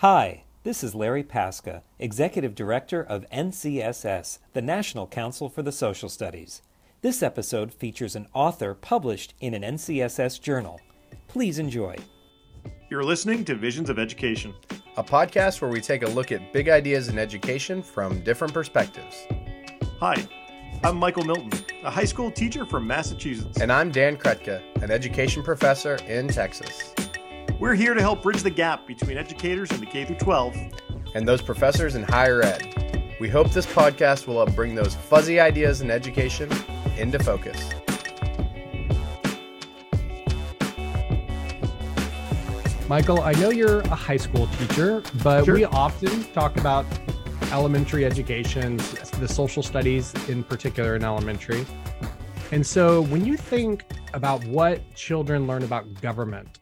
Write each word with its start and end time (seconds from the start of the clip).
Hi, 0.00 0.44
this 0.62 0.82
is 0.82 0.94
Larry 0.94 1.22
Paska, 1.22 1.82
Executive 1.98 2.54
Director 2.54 3.02
of 3.02 3.26
NCSS, 3.30 4.38
the 4.54 4.62
National 4.62 5.06
Council 5.06 5.50
for 5.50 5.60
the 5.60 5.72
Social 5.72 6.08
Studies. 6.08 6.62
This 7.02 7.22
episode 7.22 7.70
features 7.70 8.16
an 8.16 8.26
author 8.32 8.72
published 8.72 9.34
in 9.40 9.52
an 9.52 9.60
NCSS 9.60 10.40
journal. 10.40 10.80
Please 11.28 11.58
enjoy. 11.58 11.96
You're 12.88 13.04
listening 13.04 13.44
to 13.44 13.54
Visions 13.54 13.90
of 13.90 13.98
Education, 13.98 14.54
a 14.96 15.04
podcast 15.04 15.60
where 15.60 15.70
we 15.70 15.82
take 15.82 16.02
a 16.02 16.08
look 16.08 16.32
at 16.32 16.50
big 16.50 16.70
ideas 16.70 17.08
in 17.08 17.18
education 17.18 17.82
from 17.82 18.24
different 18.24 18.54
perspectives. 18.54 19.26
Hi, 19.98 20.16
I'm 20.82 20.96
Michael 20.96 21.24
Milton, 21.24 21.52
a 21.84 21.90
high 21.90 22.06
school 22.06 22.30
teacher 22.30 22.64
from 22.64 22.86
Massachusetts. 22.86 23.60
And 23.60 23.70
I'm 23.70 23.90
Dan 23.90 24.16
Krutka, 24.16 24.62
an 24.82 24.90
education 24.90 25.42
professor 25.42 25.96
in 26.08 26.28
Texas. 26.28 26.94
We're 27.60 27.74
here 27.74 27.92
to 27.92 28.00
help 28.00 28.22
bridge 28.22 28.42
the 28.42 28.48
gap 28.48 28.86
between 28.86 29.18
educators 29.18 29.70
in 29.70 29.80
the 29.80 29.86
K 29.86 30.06
12 30.06 30.56
and 31.14 31.28
those 31.28 31.42
professors 31.42 31.94
in 31.94 32.02
higher 32.02 32.40
ed. 32.40 33.14
We 33.20 33.28
hope 33.28 33.50
this 33.50 33.66
podcast 33.66 34.26
will 34.26 34.36
help 34.36 34.56
bring 34.56 34.74
those 34.74 34.94
fuzzy 34.94 35.38
ideas 35.38 35.82
in 35.82 35.90
education 35.90 36.50
into 36.96 37.18
focus. 37.18 37.68
Michael, 42.88 43.20
I 43.20 43.32
know 43.32 43.50
you're 43.50 43.80
a 43.80 43.94
high 43.94 44.16
school 44.16 44.46
teacher, 44.58 45.02
but 45.22 45.44
sure. 45.44 45.56
we 45.56 45.66
often 45.66 46.24
talk 46.32 46.56
about 46.56 46.86
elementary 47.52 48.06
education, 48.06 48.78
the 49.18 49.28
social 49.28 49.62
studies 49.62 50.14
in 50.30 50.44
particular 50.44 50.96
in 50.96 51.04
elementary. 51.04 51.66
And 52.52 52.66
so 52.66 53.02
when 53.02 53.26
you 53.26 53.36
think 53.36 53.84
about 54.14 54.42
what 54.46 54.80
children 54.94 55.46
learn 55.46 55.62
about 55.62 56.00
government 56.00 56.59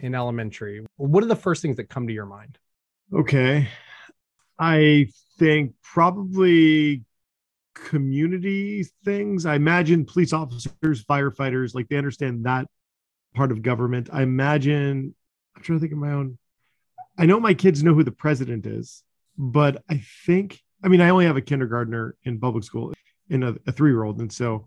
in 0.00 0.14
elementary, 0.14 0.84
what 0.96 1.22
are 1.22 1.28
the 1.28 1.36
first 1.36 1.62
things 1.62 1.76
that 1.76 1.88
come 1.88 2.06
to 2.06 2.12
your 2.12 2.26
mind? 2.26 2.58
Okay. 3.12 3.68
I 4.58 5.08
think 5.38 5.74
probably 5.82 7.04
community 7.74 8.86
things. 9.04 9.46
I 9.46 9.54
imagine 9.54 10.04
police 10.04 10.32
officers, 10.32 11.04
firefighters, 11.04 11.74
like 11.74 11.88
they 11.88 11.96
understand 11.96 12.44
that 12.44 12.66
part 13.34 13.52
of 13.52 13.62
government. 13.62 14.10
I 14.12 14.22
imagine, 14.22 15.14
I'm 15.56 15.62
trying 15.62 15.78
to 15.78 15.80
think 15.80 15.92
of 15.92 15.98
my 15.98 16.12
own. 16.12 16.38
I 17.18 17.26
know 17.26 17.40
my 17.40 17.54
kids 17.54 17.82
know 17.82 17.94
who 17.94 18.04
the 18.04 18.12
president 18.12 18.66
is, 18.66 19.02
but 19.36 19.82
I 19.88 20.02
think, 20.26 20.60
I 20.82 20.88
mean, 20.88 21.00
I 21.00 21.10
only 21.10 21.26
have 21.26 21.36
a 21.36 21.42
kindergartner 21.42 22.16
in 22.24 22.40
public 22.40 22.64
school 22.64 22.92
in 23.28 23.42
a, 23.42 23.54
a 23.66 23.72
three 23.72 23.90
year 23.90 24.04
old. 24.04 24.20
And 24.20 24.32
so 24.32 24.66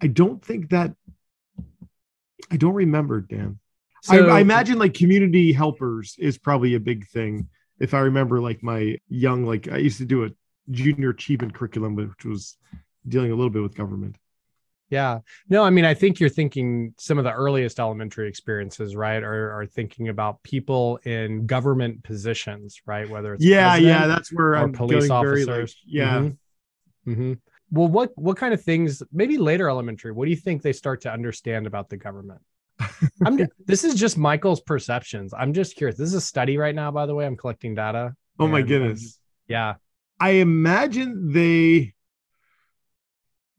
I 0.00 0.06
don't 0.08 0.44
think 0.44 0.70
that, 0.70 0.94
I 2.50 2.56
don't 2.56 2.74
remember, 2.74 3.20
Dan. 3.20 3.58
So, 4.02 4.28
I, 4.28 4.38
I 4.38 4.40
imagine 4.40 4.78
like 4.78 4.94
community 4.94 5.52
helpers 5.52 6.16
is 6.18 6.36
probably 6.36 6.74
a 6.74 6.80
big 6.80 7.06
thing. 7.08 7.48
If 7.78 7.94
I 7.94 8.00
remember, 8.00 8.40
like 8.40 8.62
my 8.62 8.98
young, 9.08 9.46
like 9.46 9.70
I 9.70 9.76
used 9.76 9.98
to 9.98 10.04
do 10.04 10.24
a 10.24 10.30
junior 10.70 11.10
achievement 11.10 11.54
curriculum, 11.54 11.94
which 11.94 12.24
was 12.24 12.56
dealing 13.06 13.30
a 13.30 13.34
little 13.34 13.50
bit 13.50 13.62
with 13.62 13.76
government. 13.76 14.16
Yeah. 14.90 15.20
No, 15.48 15.62
I 15.64 15.70
mean, 15.70 15.84
I 15.84 15.94
think 15.94 16.20
you're 16.20 16.28
thinking 16.28 16.94
some 16.98 17.16
of 17.16 17.24
the 17.24 17.32
earliest 17.32 17.80
elementary 17.80 18.28
experiences, 18.28 18.94
right? 18.94 19.22
Are, 19.22 19.52
are 19.52 19.66
thinking 19.66 20.08
about 20.08 20.42
people 20.42 20.98
in 21.04 21.46
government 21.46 22.02
positions, 22.02 22.82
right? 22.84 23.08
Whether 23.08 23.34
it's 23.34 23.44
yeah, 23.44 23.76
yeah, 23.76 24.06
that's 24.06 24.30
where 24.30 24.54
I'm 24.54 24.72
police 24.72 25.08
officers. 25.08 25.46
Very, 25.46 25.62
like, 25.62 25.70
yeah. 25.86 26.18
Mm-hmm. 26.18 27.12
Mm-hmm. 27.12 27.32
Well, 27.70 27.88
what 27.88 28.10
what 28.16 28.36
kind 28.36 28.52
of 28.52 28.62
things? 28.62 29.02
Maybe 29.12 29.38
later 29.38 29.68
elementary. 29.68 30.12
What 30.12 30.26
do 30.26 30.30
you 30.30 30.36
think 30.36 30.60
they 30.60 30.74
start 30.74 31.00
to 31.02 31.12
understand 31.12 31.66
about 31.66 31.88
the 31.88 31.96
government? 31.96 32.42
I'm 33.24 33.46
this 33.66 33.84
is 33.84 33.94
just 33.94 34.18
Michael's 34.18 34.60
perceptions. 34.60 35.34
I'm 35.34 35.52
just 35.52 35.76
curious. 35.76 35.96
This 35.98 36.08
is 36.08 36.14
a 36.14 36.20
study 36.20 36.56
right 36.56 36.74
now, 36.74 36.90
by 36.90 37.06
the 37.06 37.14
way. 37.14 37.26
I'm 37.26 37.36
collecting 37.36 37.74
data. 37.74 38.14
Oh 38.38 38.46
my 38.46 38.60
um, 38.60 38.66
goodness. 38.66 39.18
yeah. 39.48 39.74
I 40.20 40.30
imagine 40.30 41.32
they 41.32 41.94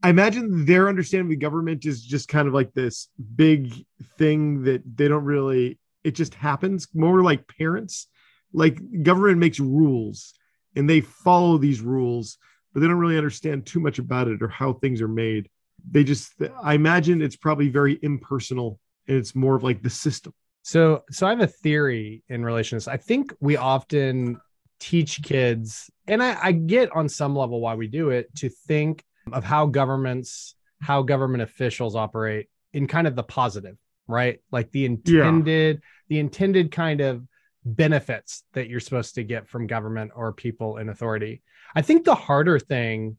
I 0.02 0.10
imagine 0.10 0.66
their 0.66 0.90
understanding 0.90 1.28
of 1.28 1.30
the 1.30 1.38
government 1.38 1.86
is 1.86 2.04
just 2.04 2.28
kind 2.28 2.48
of 2.48 2.54
like 2.54 2.74
this 2.74 3.08
big 3.36 3.74
thing 4.18 4.64
that 4.64 4.82
they 4.98 5.08
don't 5.08 5.24
really 5.24 5.80
it 6.04 6.12
just 6.12 6.36
happens 6.36 6.88
more 6.94 7.24
like 7.24 7.48
parents 7.48 8.08
like 8.52 8.80
government 9.02 9.40
makes 9.40 9.60
rules 9.60 10.34
and 10.76 10.90
they 10.90 11.00
follow 11.00 11.58
these 11.58 11.80
rules 11.80 12.38
but 12.74 12.82
they 12.82 12.88
don't 12.88 12.98
really 12.98 13.18
understand 13.18 13.66
too 13.66 13.80
much 13.80 13.98
about 13.98 14.28
it 14.28 14.42
or 14.42 14.50
how 14.50 14.74
things 14.74 15.02
are 15.02 15.08
made 15.08 15.50
they 15.90 16.04
just 16.04 16.34
i 16.62 16.74
imagine 16.74 17.22
it's 17.22 17.38
probably 17.38 17.70
very 17.70 17.98
impersonal 18.02 18.80
it's 19.08 19.36
more 19.36 19.56
of 19.56 19.64
like 19.64 19.82
the 19.82 19.90
system. 19.90 20.34
So, 20.64 21.04
so 21.12 21.28
I 21.28 21.32
have 21.32 21.42
a 21.42 21.48
theory 21.48 22.24
in 22.30 22.44
relation 22.44 22.78
to 22.78 22.86
this. 22.86 22.88
I 22.88 22.98
think 22.98 23.34
we 23.42 23.58
often 23.58 24.40
teach 24.80 25.22
kids, 25.22 25.90
and 26.08 26.24
I, 26.24 26.38
I 26.42 26.52
get 26.54 26.96
on 26.96 27.10
some 27.10 27.36
level 27.36 27.60
why 27.60 27.76
we 27.76 27.88
do 27.88 28.10
it, 28.12 28.34
to 28.38 28.50
think 28.50 29.04
of 29.32 29.44
how 29.44 29.66
governments, 29.66 30.56
how 30.82 31.02
government 31.02 31.44
officials 31.44 31.96
operate 31.96 32.48
in 32.72 32.88
kind 32.88 33.08
of 33.08 33.16
the 33.16 33.24
positive, 33.24 33.78
right? 34.08 34.40
Like 34.52 34.72
the 34.72 34.86
intended, 34.86 35.76
yeah. 35.78 35.90
the 36.10 36.20
intended 36.20 36.72
kind 36.72 37.02
of 37.02 37.26
benefits 37.66 38.44
that 38.54 38.68
you're 38.68 38.80
supposed 38.80 39.16
to 39.16 39.24
get 39.24 39.48
from 39.48 39.68
government 39.68 40.12
or 40.16 40.34
people 40.34 40.78
in 40.78 40.90
authority. 40.90 41.42
I 41.76 41.82
think 41.82 42.04
the 42.04 42.16
harder 42.16 42.60
thing 42.60 43.18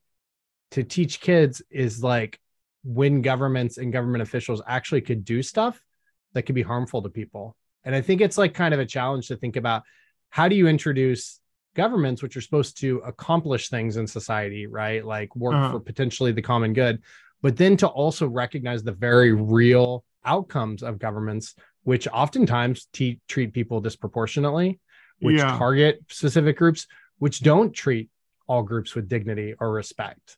to 0.72 0.82
teach 0.82 1.20
kids 1.20 1.62
is 1.70 2.02
like 2.02 2.40
when 2.84 3.22
governments 3.22 3.78
and 3.78 3.92
government 3.92 4.22
officials 4.22 4.62
actually 4.66 5.00
could 5.00 5.24
do 5.24 5.42
stuff 5.42 5.80
that 6.34 6.42
could 6.42 6.54
be 6.54 6.62
harmful 6.62 7.02
to 7.02 7.08
people. 7.08 7.56
And 7.84 7.94
I 7.94 8.00
think 8.00 8.20
it's 8.20 8.38
like 8.38 8.54
kind 8.54 8.74
of 8.74 8.80
a 8.80 8.86
challenge 8.86 9.28
to 9.28 9.36
think 9.36 9.56
about 9.56 9.82
how 10.30 10.48
do 10.48 10.56
you 10.56 10.68
introduce 10.68 11.40
governments 11.74 12.22
which 12.22 12.36
are 12.36 12.40
supposed 12.40 12.78
to 12.80 12.98
accomplish 13.04 13.68
things 13.68 13.96
in 13.96 14.06
society, 14.06 14.66
right? 14.66 15.04
Like 15.04 15.34
work 15.34 15.54
uh-huh. 15.54 15.72
for 15.72 15.80
potentially 15.80 16.32
the 16.32 16.42
common 16.42 16.72
good, 16.72 17.02
but 17.42 17.56
then 17.56 17.76
to 17.78 17.88
also 17.88 18.26
recognize 18.26 18.82
the 18.82 18.92
very 18.92 19.32
real 19.32 20.04
outcomes 20.24 20.82
of 20.82 20.98
governments, 20.98 21.54
which 21.82 22.08
oftentimes 22.08 22.88
treat 22.92 23.52
people 23.52 23.80
disproportionately, 23.80 24.80
which 25.20 25.38
yeah. 25.38 25.58
target 25.58 26.00
specific 26.08 26.56
groups, 26.56 26.86
which 27.18 27.40
don't 27.40 27.72
treat 27.72 28.08
all 28.46 28.62
groups 28.62 28.94
with 28.94 29.08
dignity 29.08 29.54
or 29.58 29.72
respect. 29.72 30.36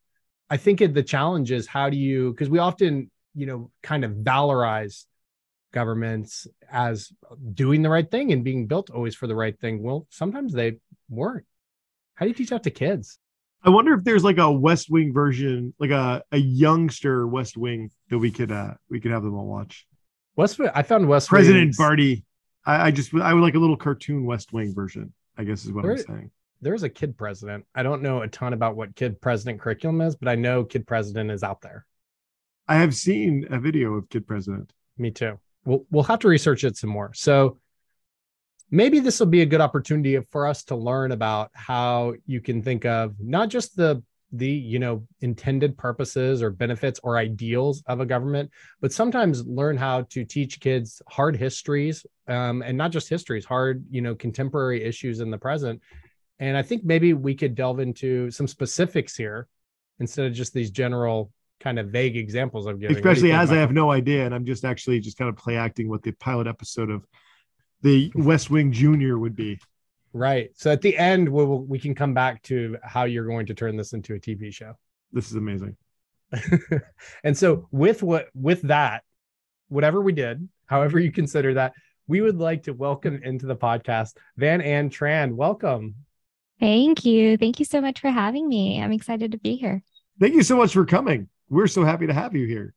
I 0.48 0.56
think 0.56 0.80
it, 0.80 0.94
the 0.94 1.02
challenge 1.02 1.50
is 1.50 1.66
how 1.66 1.90
do 1.90 1.96
you 1.96 2.30
because 2.30 2.48
we 2.48 2.58
often 2.58 3.10
you 3.34 3.46
know 3.46 3.70
kind 3.82 4.04
of 4.04 4.12
valorize 4.12 5.04
governments 5.72 6.46
as 6.70 7.12
doing 7.52 7.82
the 7.82 7.90
right 7.90 8.10
thing 8.10 8.32
and 8.32 8.44
being 8.44 8.66
built 8.66 8.90
always 8.90 9.14
for 9.14 9.26
the 9.26 9.34
right 9.34 9.58
thing. 9.58 9.82
Well, 9.82 10.06
sometimes 10.10 10.52
they 10.52 10.78
weren't. 11.08 11.44
How 12.14 12.24
do 12.24 12.30
you 12.30 12.34
teach 12.34 12.50
that 12.50 12.62
to 12.62 12.70
kids? 12.70 13.18
I 13.62 13.70
wonder 13.70 13.92
if 13.94 14.04
there's 14.04 14.24
like 14.24 14.38
a 14.38 14.50
West 14.50 14.88
Wing 14.88 15.12
version, 15.12 15.74
like 15.78 15.90
a, 15.90 16.22
a 16.30 16.38
youngster 16.38 17.26
West 17.26 17.56
Wing 17.56 17.90
that 18.10 18.18
we 18.18 18.30
could 18.30 18.52
uh 18.52 18.74
we 18.88 19.00
could 19.00 19.10
have 19.10 19.22
them 19.22 19.34
all 19.34 19.46
watch. 19.46 19.86
West 20.36 20.60
I 20.74 20.82
found 20.82 21.08
West 21.08 21.28
President 21.28 21.64
Wings. 21.64 21.76
Barty. 21.76 22.24
I, 22.64 22.88
I, 22.88 22.90
just 22.90 23.14
I 23.14 23.32
would 23.32 23.42
like 23.42 23.54
a 23.54 23.60
little 23.60 23.76
cartoon 23.76 24.26
West 24.26 24.52
Wing 24.52 24.74
version, 24.74 25.12
I 25.38 25.44
guess 25.44 25.64
is 25.64 25.72
what 25.72 25.84
I'm 25.84 25.98
saying 25.98 26.30
there's 26.60 26.82
a 26.82 26.88
kid 26.88 27.16
president. 27.16 27.64
I 27.74 27.82
don't 27.82 28.02
know 28.02 28.22
a 28.22 28.28
ton 28.28 28.52
about 28.52 28.76
what 28.76 28.94
kid 28.96 29.20
president 29.20 29.60
curriculum 29.60 30.00
is, 30.00 30.16
but 30.16 30.28
I 30.28 30.34
know 30.34 30.64
kid 30.64 30.86
president 30.86 31.30
is 31.30 31.42
out 31.42 31.60
there. 31.60 31.86
I 32.68 32.76
have 32.76 32.94
seen 32.94 33.46
a 33.50 33.58
video 33.58 33.94
of 33.94 34.08
kid 34.08 34.26
president. 34.26 34.72
Me 34.98 35.10
too. 35.10 35.38
We'll 35.64 35.84
we'll 35.90 36.04
have 36.04 36.20
to 36.20 36.28
research 36.28 36.64
it 36.64 36.76
some 36.76 36.90
more. 36.90 37.12
So 37.14 37.58
maybe 38.70 39.00
this 39.00 39.20
will 39.20 39.26
be 39.26 39.42
a 39.42 39.46
good 39.46 39.60
opportunity 39.60 40.18
for 40.30 40.46
us 40.46 40.64
to 40.64 40.76
learn 40.76 41.12
about 41.12 41.50
how 41.52 42.14
you 42.26 42.40
can 42.40 42.62
think 42.62 42.84
of 42.84 43.14
not 43.20 43.48
just 43.48 43.76
the 43.76 44.02
the 44.32 44.50
you 44.50 44.80
know 44.80 45.06
intended 45.20 45.78
purposes 45.78 46.42
or 46.42 46.50
benefits 46.50 46.98
or 47.04 47.16
ideals 47.16 47.82
of 47.86 48.00
a 48.00 48.06
government 48.06 48.50
but 48.80 48.92
sometimes 48.92 49.46
learn 49.46 49.76
how 49.76 50.02
to 50.02 50.24
teach 50.24 50.58
kids 50.58 51.00
hard 51.08 51.36
histories 51.36 52.04
um, 52.26 52.60
and 52.62 52.76
not 52.76 52.90
just 52.90 53.08
histories 53.08 53.44
hard 53.44 53.84
you 53.88 54.00
know 54.00 54.16
contemporary 54.16 54.82
issues 54.82 55.20
in 55.20 55.30
the 55.30 55.38
present 55.38 55.80
and 56.38 56.56
I 56.56 56.62
think 56.62 56.84
maybe 56.84 57.12
we 57.14 57.34
could 57.34 57.54
delve 57.54 57.80
into 57.80 58.30
some 58.30 58.46
specifics 58.46 59.16
here 59.16 59.48
instead 59.98 60.26
of 60.26 60.32
just 60.32 60.52
these 60.52 60.70
general 60.70 61.32
kind 61.60 61.78
of 61.78 61.88
vague 61.88 62.16
examples 62.16 62.66
of 62.66 62.78
giving. 62.80 62.96
Especially 62.96 63.32
as 63.32 63.50
I 63.50 63.56
have 63.56 63.72
no 63.72 63.90
idea, 63.90 64.24
and 64.24 64.34
I'm 64.34 64.44
just 64.44 64.64
actually 64.64 65.00
just 65.00 65.16
kind 65.16 65.28
of 65.28 65.36
play 65.36 65.56
acting 65.56 65.88
what 65.88 66.02
the 66.02 66.12
pilot 66.12 66.46
episode 66.46 66.90
of 66.90 67.06
the 67.82 68.12
West 68.14 68.50
Wing 68.50 68.72
Junior 68.72 69.18
would 69.18 69.36
be. 69.36 69.58
Right. 70.12 70.50
So 70.54 70.70
at 70.70 70.80
the 70.80 70.96
end, 70.96 71.28
we 71.28 71.44
will, 71.44 71.62
we 71.62 71.78
can 71.78 71.94
come 71.94 72.14
back 72.14 72.42
to 72.44 72.78
how 72.82 73.04
you're 73.04 73.26
going 73.26 73.46
to 73.46 73.54
turn 73.54 73.76
this 73.76 73.92
into 73.92 74.14
a 74.14 74.18
TV 74.18 74.52
show. 74.52 74.74
This 75.12 75.30
is 75.30 75.36
amazing. 75.36 75.76
and 77.24 77.36
so 77.36 77.68
with 77.70 78.02
what 78.02 78.28
with 78.34 78.62
that, 78.62 79.04
whatever 79.68 80.00
we 80.00 80.12
did, 80.12 80.48
however 80.66 80.98
you 80.98 81.12
consider 81.12 81.54
that, 81.54 81.74
we 82.08 82.20
would 82.20 82.38
like 82.38 82.64
to 82.64 82.72
welcome 82.72 83.20
into 83.22 83.46
the 83.46 83.56
podcast 83.56 84.16
Van 84.36 84.60
Ann 84.60 84.90
Tran. 84.90 85.34
Welcome. 85.34 85.94
Thank 86.58 87.04
you. 87.04 87.36
Thank 87.36 87.58
you 87.58 87.64
so 87.64 87.80
much 87.80 88.00
for 88.00 88.10
having 88.10 88.48
me. 88.48 88.80
I'm 88.80 88.92
excited 88.92 89.32
to 89.32 89.38
be 89.38 89.56
here. 89.56 89.82
Thank 90.18 90.34
you 90.34 90.42
so 90.42 90.56
much 90.56 90.72
for 90.72 90.86
coming. 90.86 91.28
We're 91.48 91.66
so 91.66 91.84
happy 91.84 92.06
to 92.06 92.14
have 92.14 92.34
you 92.34 92.46
here. 92.46 92.74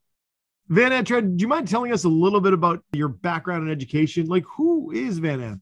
Van 0.68 0.92
Ann, 0.92 1.04
do 1.04 1.36
you 1.38 1.48
mind 1.48 1.68
telling 1.68 1.92
us 1.92 2.04
a 2.04 2.10
little 2.10 2.42
bit 2.42 2.54
about 2.54 2.84
your 2.94 3.08
background 3.08 3.68
in 3.68 3.72
education? 3.72 4.28
Like, 4.28 4.44
who 4.56 4.92
is 4.92 5.18
Van 5.18 5.42
Ann? 5.42 5.62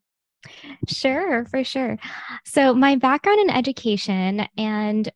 Sure, 0.87 1.45
for 1.45 1.63
sure. 1.63 1.97
So, 2.43 2.73
my 2.73 2.95
background 2.97 3.39
in 3.39 3.49
education 3.49 4.47
and 4.57 5.09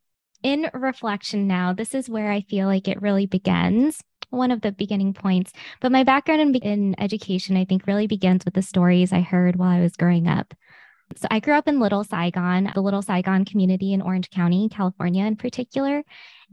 in 0.44 0.70
reflection 0.74 1.48
now, 1.48 1.74
this 1.74 1.94
is 1.94 2.10
where 2.10 2.32
I 2.32 2.42
feel 2.42 2.68
like 2.68 2.88
it 2.88 3.02
really 3.02 3.26
begins. 3.26 4.02
One 4.30 4.52
of 4.52 4.62
the 4.62 4.72
beginning 4.72 5.14
points. 5.14 5.52
But 5.82 5.92
my 5.92 6.06
background 6.06 6.42
in, 6.42 6.56
in 6.56 6.96
education, 6.98 7.58
I 7.58 7.66
think, 7.66 7.86
really 7.86 8.08
begins 8.08 8.46
with 8.46 8.54
the 8.54 8.62
stories 8.62 9.12
I 9.12 9.20
heard 9.20 9.58
while 9.58 9.70
I 9.70 9.82
was 9.82 9.98
growing 9.98 10.28
up. 10.28 10.54
So 11.16 11.28
I 11.30 11.40
grew 11.40 11.54
up 11.54 11.68
in 11.68 11.80
Little 11.80 12.04
Saigon, 12.04 12.72
the 12.74 12.82
Little 12.82 13.02
Saigon 13.02 13.46
community 13.46 13.94
in 13.94 14.02
Orange 14.02 14.30
County, 14.30 14.70
California, 14.70 15.26
in 15.26 15.36
particular. 15.36 16.04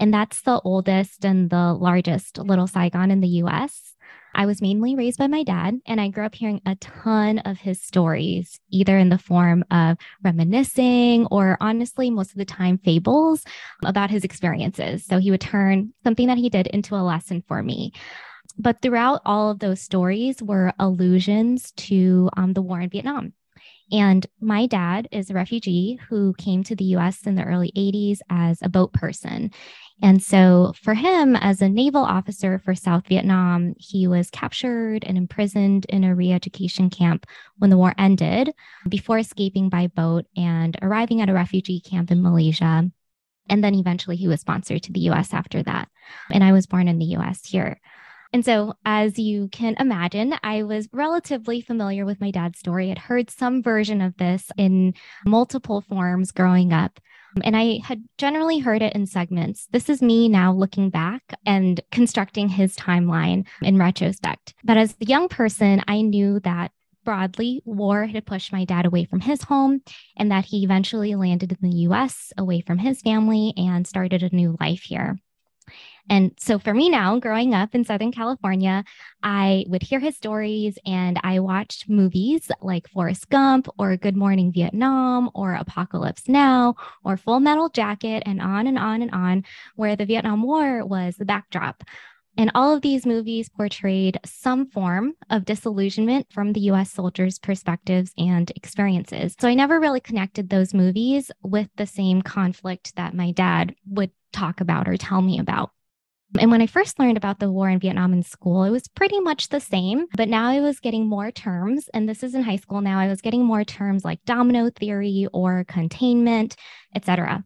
And 0.00 0.12
that's 0.12 0.42
the 0.42 0.60
oldest 0.60 1.24
and 1.24 1.50
the 1.50 1.72
largest 1.74 2.38
Little 2.38 2.66
Saigon 2.66 3.10
in 3.10 3.20
the 3.20 3.42
US. 3.42 3.94
I 4.34 4.46
was 4.46 4.62
mainly 4.62 4.94
raised 4.94 5.18
by 5.18 5.26
my 5.26 5.42
dad, 5.42 5.80
and 5.86 6.00
I 6.00 6.08
grew 6.08 6.24
up 6.24 6.34
hearing 6.34 6.60
a 6.64 6.76
ton 6.76 7.38
of 7.40 7.58
his 7.58 7.82
stories, 7.82 8.60
either 8.70 8.96
in 8.96 9.08
the 9.08 9.18
form 9.18 9.64
of 9.70 9.96
reminiscing 10.22 11.26
or 11.26 11.56
honestly, 11.60 12.10
most 12.10 12.30
of 12.30 12.36
the 12.36 12.44
time, 12.44 12.78
fables 12.78 13.44
about 13.84 14.10
his 14.10 14.24
experiences. 14.24 15.04
So 15.04 15.18
he 15.18 15.30
would 15.30 15.40
turn 15.40 15.92
something 16.04 16.28
that 16.28 16.38
he 16.38 16.50
did 16.50 16.66
into 16.68 16.94
a 16.94 17.02
lesson 17.02 17.42
for 17.48 17.62
me. 17.62 17.92
But 18.58 18.82
throughout 18.82 19.22
all 19.24 19.50
of 19.50 19.60
those 19.60 19.80
stories 19.80 20.42
were 20.42 20.72
allusions 20.78 21.72
to 21.72 22.28
um, 22.36 22.52
the 22.52 22.62
war 22.62 22.80
in 22.80 22.90
Vietnam. 22.90 23.32
And 23.90 24.26
my 24.40 24.66
dad 24.66 25.08
is 25.12 25.30
a 25.30 25.34
refugee 25.34 25.98
who 26.08 26.34
came 26.34 26.62
to 26.64 26.76
the 26.76 26.84
US 26.96 27.26
in 27.26 27.34
the 27.34 27.44
early 27.44 27.72
80s 27.76 28.20
as 28.28 28.60
a 28.62 28.68
boat 28.68 28.92
person. 28.92 29.50
And 30.00 30.22
so, 30.22 30.74
for 30.80 30.94
him, 30.94 31.34
as 31.34 31.60
a 31.60 31.68
naval 31.68 32.04
officer 32.04 32.60
for 32.60 32.74
South 32.74 33.08
Vietnam, 33.08 33.74
he 33.78 34.06
was 34.06 34.30
captured 34.30 35.02
and 35.04 35.18
imprisoned 35.18 35.86
in 35.86 36.04
a 36.04 36.14
re 36.14 36.32
education 36.32 36.88
camp 36.88 37.26
when 37.56 37.70
the 37.70 37.76
war 37.76 37.94
ended 37.98 38.52
before 38.88 39.18
escaping 39.18 39.68
by 39.68 39.88
boat 39.88 40.26
and 40.36 40.76
arriving 40.82 41.20
at 41.20 41.28
a 41.28 41.34
refugee 41.34 41.80
camp 41.80 42.12
in 42.12 42.22
Malaysia. 42.22 42.88
And 43.50 43.64
then 43.64 43.74
eventually 43.74 44.16
he 44.16 44.28
was 44.28 44.40
sponsored 44.40 44.82
to 44.84 44.92
the 44.92 45.08
US 45.10 45.32
after 45.32 45.62
that. 45.64 45.88
And 46.30 46.44
I 46.44 46.52
was 46.52 46.66
born 46.66 46.86
in 46.86 46.98
the 46.98 47.16
US 47.16 47.44
here. 47.44 47.80
And 48.32 48.44
so, 48.44 48.74
as 48.84 49.18
you 49.18 49.48
can 49.48 49.74
imagine, 49.80 50.34
I 50.42 50.62
was 50.62 50.88
relatively 50.92 51.60
familiar 51.60 52.04
with 52.04 52.20
my 52.20 52.30
dad's 52.30 52.58
story. 52.58 52.90
I'd 52.90 52.98
heard 52.98 53.30
some 53.30 53.62
version 53.62 54.00
of 54.00 54.16
this 54.18 54.50
in 54.58 54.94
multiple 55.24 55.80
forms 55.88 56.30
growing 56.30 56.72
up. 56.72 57.00
And 57.44 57.56
I 57.56 57.80
had 57.84 58.04
generally 58.16 58.58
heard 58.58 58.82
it 58.82 58.94
in 58.94 59.06
segments. 59.06 59.68
This 59.70 59.88
is 59.88 60.02
me 60.02 60.28
now 60.28 60.52
looking 60.52 60.90
back 60.90 61.22
and 61.46 61.80
constructing 61.92 62.48
his 62.48 62.74
timeline 62.76 63.46
in 63.62 63.78
retrospect. 63.78 64.54
But 64.64 64.76
as 64.76 64.94
a 65.00 65.04
young 65.04 65.28
person, 65.28 65.82
I 65.86 66.02
knew 66.02 66.40
that 66.40 66.72
broadly, 67.04 67.62
war 67.64 68.04
had 68.06 68.26
pushed 68.26 68.52
my 68.52 68.66
dad 68.66 68.84
away 68.84 69.04
from 69.04 69.20
his 69.20 69.42
home 69.42 69.80
and 70.16 70.30
that 70.30 70.44
he 70.44 70.62
eventually 70.62 71.14
landed 71.14 71.52
in 71.52 71.70
the 71.70 71.76
US 71.78 72.32
away 72.36 72.60
from 72.60 72.76
his 72.76 73.00
family 73.00 73.54
and 73.56 73.86
started 73.86 74.22
a 74.22 74.34
new 74.34 74.56
life 74.60 74.82
here. 74.82 75.18
And 76.10 76.32
so 76.38 76.58
for 76.58 76.72
me 76.72 76.88
now, 76.88 77.18
growing 77.18 77.54
up 77.54 77.74
in 77.74 77.84
Southern 77.84 78.12
California, 78.12 78.84
I 79.22 79.64
would 79.68 79.82
hear 79.82 80.00
his 80.00 80.16
stories 80.16 80.78
and 80.86 81.18
I 81.22 81.40
watched 81.40 81.88
movies 81.88 82.50
like 82.62 82.88
Forrest 82.88 83.28
Gump 83.28 83.68
or 83.78 83.96
Good 83.96 84.16
Morning 84.16 84.52
Vietnam 84.52 85.30
or 85.34 85.54
Apocalypse 85.54 86.28
Now 86.28 86.76
or 87.04 87.16
Full 87.16 87.40
Metal 87.40 87.68
Jacket 87.68 88.22
and 88.26 88.40
on 88.40 88.66
and 88.66 88.78
on 88.78 89.02
and 89.02 89.10
on, 89.10 89.44
where 89.76 89.96
the 89.96 90.06
Vietnam 90.06 90.42
War 90.42 90.84
was 90.84 91.16
the 91.16 91.24
backdrop. 91.24 91.84
And 92.38 92.52
all 92.54 92.72
of 92.72 92.82
these 92.82 93.04
movies 93.04 93.48
portrayed 93.48 94.20
some 94.24 94.66
form 94.66 95.14
of 95.28 95.44
disillusionment 95.44 96.32
from 96.32 96.52
the 96.52 96.60
US 96.70 96.92
soldiers' 96.92 97.38
perspectives 97.38 98.12
and 98.16 98.50
experiences. 98.54 99.34
So 99.40 99.48
I 99.48 99.54
never 99.54 99.80
really 99.80 100.00
connected 100.00 100.48
those 100.48 100.72
movies 100.72 101.32
with 101.42 101.68
the 101.76 101.86
same 101.86 102.22
conflict 102.22 102.94
that 102.94 103.12
my 103.12 103.32
dad 103.32 103.74
would 103.88 104.12
talk 104.32 104.60
about 104.60 104.88
or 104.88 104.96
tell 104.96 105.20
me 105.20 105.40
about. 105.40 105.72
And 106.38 106.50
when 106.50 106.60
I 106.60 106.66
first 106.66 106.98
learned 106.98 107.16
about 107.16 107.38
the 107.38 107.50
war 107.50 107.70
in 107.70 107.78
Vietnam 107.78 108.12
in 108.12 108.22
school, 108.22 108.64
it 108.64 108.70
was 108.70 108.86
pretty 108.88 109.18
much 109.20 109.48
the 109.48 109.60
same, 109.60 110.06
but 110.16 110.28
now 110.28 110.48
I 110.48 110.60
was 110.60 110.78
getting 110.78 111.08
more 111.08 111.30
terms, 111.30 111.88
and 111.94 112.08
this 112.08 112.22
is 112.22 112.34
in 112.34 112.42
high 112.42 112.56
school 112.56 112.80
now. 112.80 112.98
I 112.98 113.08
was 113.08 113.22
getting 113.22 113.44
more 113.44 113.64
terms 113.64 114.04
like 114.04 114.24
domino 114.26 114.70
theory 114.70 115.26
or 115.32 115.64
containment, 115.64 116.56
etc. 116.94 117.44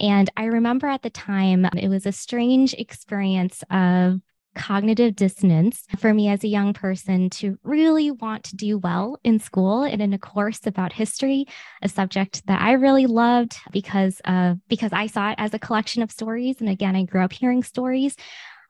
And 0.00 0.28
I 0.36 0.46
remember 0.46 0.88
at 0.88 1.02
the 1.02 1.10
time, 1.10 1.66
it 1.76 1.88
was 1.88 2.04
a 2.04 2.12
strange 2.12 2.74
experience 2.74 3.62
of 3.70 4.20
cognitive 4.56 5.14
dissonance 5.14 5.84
for 5.98 6.12
me 6.12 6.28
as 6.28 6.42
a 6.42 6.48
young 6.48 6.72
person 6.72 7.30
to 7.30 7.58
really 7.62 8.10
want 8.10 8.42
to 8.44 8.56
do 8.56 8.78
well 8.78 9.18
in 9.22 9.38
school 9.38 9.84
and 9.84 10.02
in 10.02 10.12
a 10.12 10.18
course 10.18 10.66
about 10.66 10.92
history, 10.92 11.46
a 11.82 11.88
subject 11.88 12.44
that 12.46 12.60
I 12.60 12.72
really 12.72 13.06
loved 13.06 13.56
because 13.70 14.20
of 14.24 14.58
because 14.68 14.92
I 14.92 15.06
saw 15.06 15.30
it 15.30 15.36
as 15.38 15.54
a 15.54 15.58
collection 15.58 16.02
of 16.02 16.10
stories. 16.10 16.56
And 16.60 16.68
again, 16.68 16.96
I 16.96 17.04
grew 17.04 17.22
up 17.22 17.32
hearing 17.32 17.62
stories. 17.62 18.16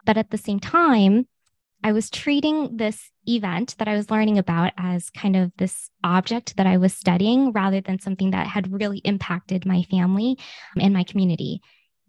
But 0.04 0.18
at 0.18 0.30
the 0.30 0.38
same 0.38 0.60
time, 0.60 1.26
I 1.82 1.92
was 1.92 2.10
treating 2.10 2.76
this 2.76 3.10
event 3.28 3.76
that 3.78 3.88
I 3.88 3.96
was 3.96 4.10
learning 4.10 4.38
about 4.38 4.72
as 4.76 5.10
kind 5.10 5.36
of 5.36 5.52
this 5.56 5.90
object 6.02 6.56
that 6.56 6.66
I 6.66 6.76
was 6.76 6.94
studying 6.94 7.52
rather 7.52 7.80
than 7.80 8.00
something 8.00 8.30
that 8.32 8.46
had 8.46 8.72
really 8.72 8.98
impacted 8.98 9.66
my 9.66 9.82
family 9.82 10.38
and 10.80 10.92
my 10.92 11.04
community 11.04 11.60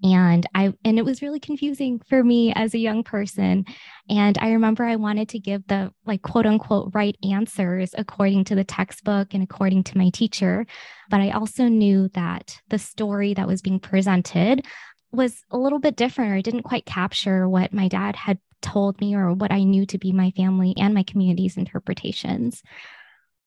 and 0.04 0.46
i 0.54 0.72
and 0.86 1.00
it 1.00 1.06
was 1.06 1.22
really 1.22 1.40
confusing 1.40 2.00
for 2.08 2.24
me 2.24 2.54
as 2.54 2.74
a 2.74 2.80
young 2.80 3.04
person. 3.04 3.66
And 4.10 4.38
i 4.40 4.52
remember 4.52 4.84
i 4.84 4.96
wanted 4.96 5.30
to 5.30 5.40
give 5.40 5.66
the 5.68 5.92
like 6.06 6.22
quote 6.22 6.46
unquote 6.46 6.92
right 6.94 7.16
answers 7.30 7.96
according 7.98 8.46
to 8.46 8.56
the 8.56 8.64
textbook 8.64 9.34
and 9.34 9.44
according 9.44 9.84
to 9.86 9.98
my 9.98 10.10
teacher. 10.10 10.66
But 11.10 11.22
i 11.22 11.32
also 11.32 11.68
knew 11.68 12.10
that 12.14 12.60
the 12.70 12.80
story 12.80 13.34
that 13.34 13.48
was 13.48 13.62
being 13.62 13.80
presented 13.80 14.66
was 15.12 15.44
a 15.52 15.58
little 15.58 15.80
bit 15.80 15.96
different 15.96 16.34
or 16.34 16.42
didn't 16.42 16.64
quite 16.64 16.86
capture 16.86 17.48
what 17.48 17.74
my 17.74 17.88
dad 17.88 18.16
had 18.16 18.40
told 18.62 19.00
me 19.00 19.16
or 19.16 19.34
what 19.34 19.52
i 19.52 19.64
knew 19.64 19.86
to 19.86 19.98
be 19.98 20.12
my 20.12 20.32
family 20.32 20.74
and 20.78 20.94
my 20.94 21.04
community's 21.04 21.58
interpretations. 21.58 22.62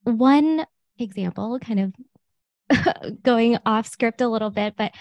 One 0.05 0.67
example 0.99 1.59
kind 1.59 1.81
of 1.81 1.93
going 3.23 3.59
off 3.67 3.87
script 3.87 4.21
a 4.21 4.29
little 4.29 4.51
bit, 4.51 4.75
but 4.77 4.93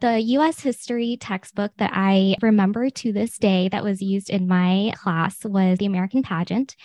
the 0.00 0.20
US 0.20 0.60
history 0.60 1.16
textbook 1.20 1.72
that 1.78 1.90
I 1.94 2.36
remember 2.42 2.90
to 2.90 3.12
this 3.12 3.38
day 3.38 3.68
that 3.68 3.84
was 3.84 4.02
used 4.02 4.30
in 4.30 4.48
my 4.48 4.92
class 4.96 5.44
was 5.44 5.78
The 5.78 5.86
American 5.86 6.22
Pageant. 6.22 6.76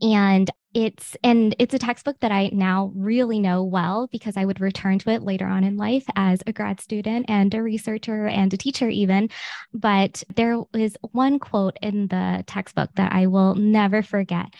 And 0.00 0.50
it's 0.74 1.16
and 1.22 1.54
it's 1.60 1.72
a 1.72 1.78
textbook 1.78 2.18
that 2.20 2.32
I 2.32 2.50
now 2.52 2.90
really 2.96 3.38
know 3.38 3.62
well 3.62 4.08
because 4.10 4.36
I 4.36 4.44
would 4.44 4.60
return 4.60 4.98
to 5.00 5.10
it 5.10 5.22
later 5.22 5.46
on 5.46 5.62
in 5.62 5.76
life 5.76 6.04
as 6.16 6.42
a 6.46 6.52
grad 6.52 6.80
student 6.80 7.26
and 7.28 7.54
a 7.54 7.62
researcher 7.62 8.26
and 8.26 8.52
a 8.52 8.56
teacher 8.56 8.88
even 8.88 9.30
but 9.72 10.24
there 10.34 10.58
was 10.74 10.96
one 11.12 11.38
quote 11.38 11.76
in 11.80 12.08
the 12.08 12.42
textbook 12.48 12.90
that 12.96 13.12
I 13.12 13.28
will 13.28 13.54
never 13.54 14.02
forget 14.02 14.52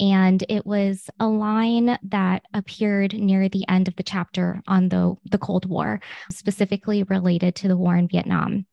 and 0.00 0.42
it 0.48 0.66
was 0.66 1.10
a 1.20 1.26
line 1.28 1.98
that 2.04 2.42
appeared 2.54 3.12
near 3.12 3.50
the 3.50 3.68
end 3.68 3.86
of 3.86 3.96
the 3.96 4.02
chapter 4.02 4.62
on 4.66 4.88
the, 4.88 5.14
the 5.30 5.38
Cold 5.38 5.66
War, 5.66 6.00
specifically 6.30 7.02
related 7.02 7.54
to 7.56 7.68
the 7.68 7.76
war 7.76 7.94
in 7.96 8.08
Vietnam. 8.08 8.66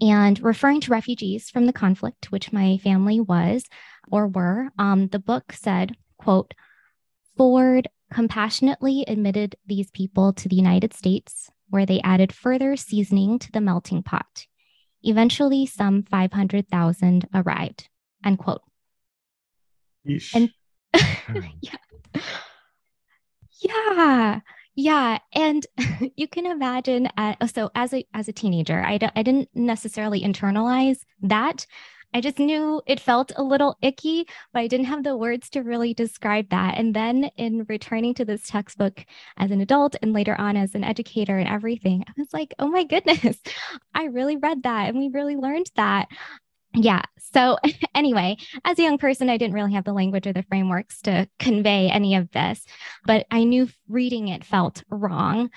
And 0.00 0.42
referring 0.42 0.80
to 0.82 0.90
refugees 0.90 1.48
from 1.48 1.66
the 1.66 1.72
conflict, 1.72 2.32
which 2.32 2.52
my 2.52 2.78
family 2.78 3.20
was 3.20 3.64
or 4.10 4.26
were, 4.26 4.70
um, 4.76 5.06
the 5.06 5.20
book 5.20 5.52
said, 5.52 5.96
quote, 6.18 6.54
Ford 7.36 7.86
compassionately 8.12 9.04
admitted 9.06 9.54
these 9.66 9.92
people 9.92 10.32
to 10.32 10.48
the 10.48 10.56
United 10.56 10.92
States, 10.92 11.50
where 11.70 11.86
they 11.86 12.00
added 12.00 12.32
further 12.32 12.74
seasoning 12.74 13.38
to 13.38 13.52
the 13.52 13.60
melting 13.60 14.02
pot. 14.02 14.46
Eventually, 15.04 15.66
some 15.66 16.02
500,000 16.02 17.28
arrived. 17.32 17.88
End 18.24 18.38
quote. 18.38 18.62
Yeesh. 20.06 20.34
And 20.34 20.50
yeah. 21.62 21.76
Yeah. 23.60 24.40
Yeah, 24.76 25.18
and 25.32 25.64
you 26.16 26.26
can 26.26 26.46
imagine. 26.46 27.08
Uh, 27.16 27.46
so, 27.46 27.70
as 27.76 27.94
a 27.94 28.04
as 28.12 28.26
a 28.28 28.32
teenager, 28.32 28.82
I 28.84 28.98
d- 28.98 29.08
I 29.14 29.22
didn't 29.22 29.48
necessarily 29.54 30.20
internalize 30.22 30.98
that. 31.22 31.66
I 32.12 32.20
just 32.20 32.38
knew 32.40 32.80
it 32.86 33.00
felt 33.00 33.32
a 33.36 33.42
little 33.42 33.76
icky, 33.82 34.24
but 34.52 34.60
I 34.60 34.66
didn't 34.68 34.86
have 34.86 35.02
the 35.04 35.16
words 35.16 35.50
to 35.50 35.62
really 35.62 35.94
describe 35.94 36.48
that. 36.50 36.76
And 36.76 36.92
then, 36.94 37.30
in 37.36 37.66
returning 37.68 38.14
to 38.14 38.24
this 38.24 38.48
textbook 38.48 39.04
as 39.36 39.52
an 39.52 39.60
adult, 39.60 39.94
and 40.02 40.12
later 40.12 40.34
on 40.40 40.56
as 40.56 40.74
an 40.74 40.82
educator 40.84 41.38
and 41.38 41.48
everything, 41.48 42.04
I 42.08 42.12
was 42.18 42.32
like, 42.32 42.52
"Oh 42.58 42.66
my 42.68 42.82
goodness, 42.84 43.38
I 43.94 44.06
really 44.06 44.36
read 44.36 44.64
that, 44.64 44.88
and 44.88 44.98
we 44.98 45.08
really 45.08 45.36
learned 45.36 45.70
that." 45.76 46.08
Yeah. 46.74 47.02
So, 47.32 47.58
anyway, 47.94 48.36
as 48.64 48.78
a 48.78 48.82
young 48.82 48.98
person, 48.98 49.30
I 49.30 49.36
didn't 49.36 49.54
really 49.54 49.72
have 49.72 49.84
the 49.84 49.92
language 49.92 50.26
or 50.26 50.32
the 50.32 50.44
frameworks 50.44 51.00
to 51.02 51.28
convey 51.38 51.88
any 51.88 52.14
of 52.14 52.30
this, 52.32 52.64
but 53.06 53.26
I 53.30 53.44
knew 53.44 53.68
reading 53.88 54.28
it 54.28 54.44
felt 54.44 54.82
wrong. 54.90 55.50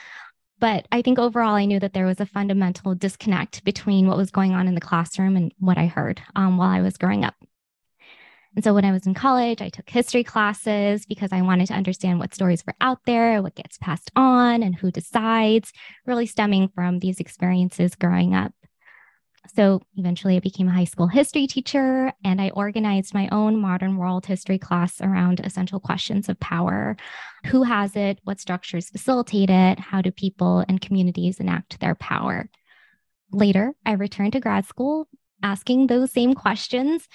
But 0.60 0.88
I 0.92 1.04
think 1.04 1.20
overall, 1.20 1.54
I 1.54 1.66
knew 1.66 1.80
that 1.80 1.94
there 1.94 2.08
was 2.08 2.20
a 2.20 2.26
fundamental 2.26 2.96
disconnect 2.96 3.64
between 3.64 4.08
what 4.08 4.18
was 4.18 4.32
going 4.32 4.54
on 4.54 4.68
in 4.68 4.74
the 4.74 4.82
classroom 4.82 5.36
and 5.36 5.54
what 5.60 5.78
I 5.78 5.86
heard 5.86 6.20
um, 6.36 6.58
while 6.58 6.70
I 6.70 6.82
was 6.82 6.98
growing 6.98 7.24
up. 7.24 7.36
And 8.56 8.64
so 8.64 8.74
when 8.74 8.86
I 8.86 8.92
was 8.92 9.06
in 9.06 9.14
college, 9.14 9.62
I 9.62 9.70
took 9.70 9.88
history 9.88 10.24
classes 10.24 11.06
because 11.06 11.32
I 11.32 11.44
wanted 11.44 11.68
to 11.68 11.76
understand 11.76 12.18
what 12.18 12.34
stories 12.34 12.66
were 12.66 12.74
out 12.82 12.98
there, 13.06 13.44
what 13.44 13.54
gets 13.54 13.78
passed 13.78 14.10
on, 14.16 14.64
and 14.64 14.76
who 14.76 14.90
decides, 14.90 15.72
really 16.08 16.26
stemming 16.26 16.70
from 16.74 16.98
these 16.98 17.20
experiences 17.20 17.94
growing 17.94 18.34
up. 18.34 18.54
So 19.56 19.82
eventually 19.96 20.36
I 20.36 20.40
became 20.40 20.68
a 20.68 20.74
high 20.74 20.84
school 20.86 21.08
history 21.08 21.48
teacher 21.48 22.12
and 22.24 22.42
I 22.42 22.50
organized 22.50 23.14
my 23.14 23.28
own 23.32 23.58
modern 23.58 23.98
world 23.98 24.26
history 24.26 24.60
class 24.60 25.02
around 25.02 25.40
essential 25.40 25.80
questions 25.80 26.30
of 26.30 26.40
power. 26.40 26.98
Who 27.48 27.64
has 27.64 27.96
it? 27.96 28.20
What 28.24 28.40
structures 28.40 28.90
facilitate 28.90 29.50
it? 29.50 29.80
How 29.80 30.02
do 30.02 30.12
people 30.12 30.64
and 30.68 30.82
communities 30.82 31.40
enact 31.40 31.80
their 31.80 31.96
power? 31.96 32.50
Later, 33.32 33.74
I 33.86 33.94
returned 33.94 34.34
to 34.34 34.40
grad 34.40 34.66
school 34.66 35.08
asking 35.44 35.88
those 35.88 36.12
same 36.12 36.34
questions. 36.34 37.08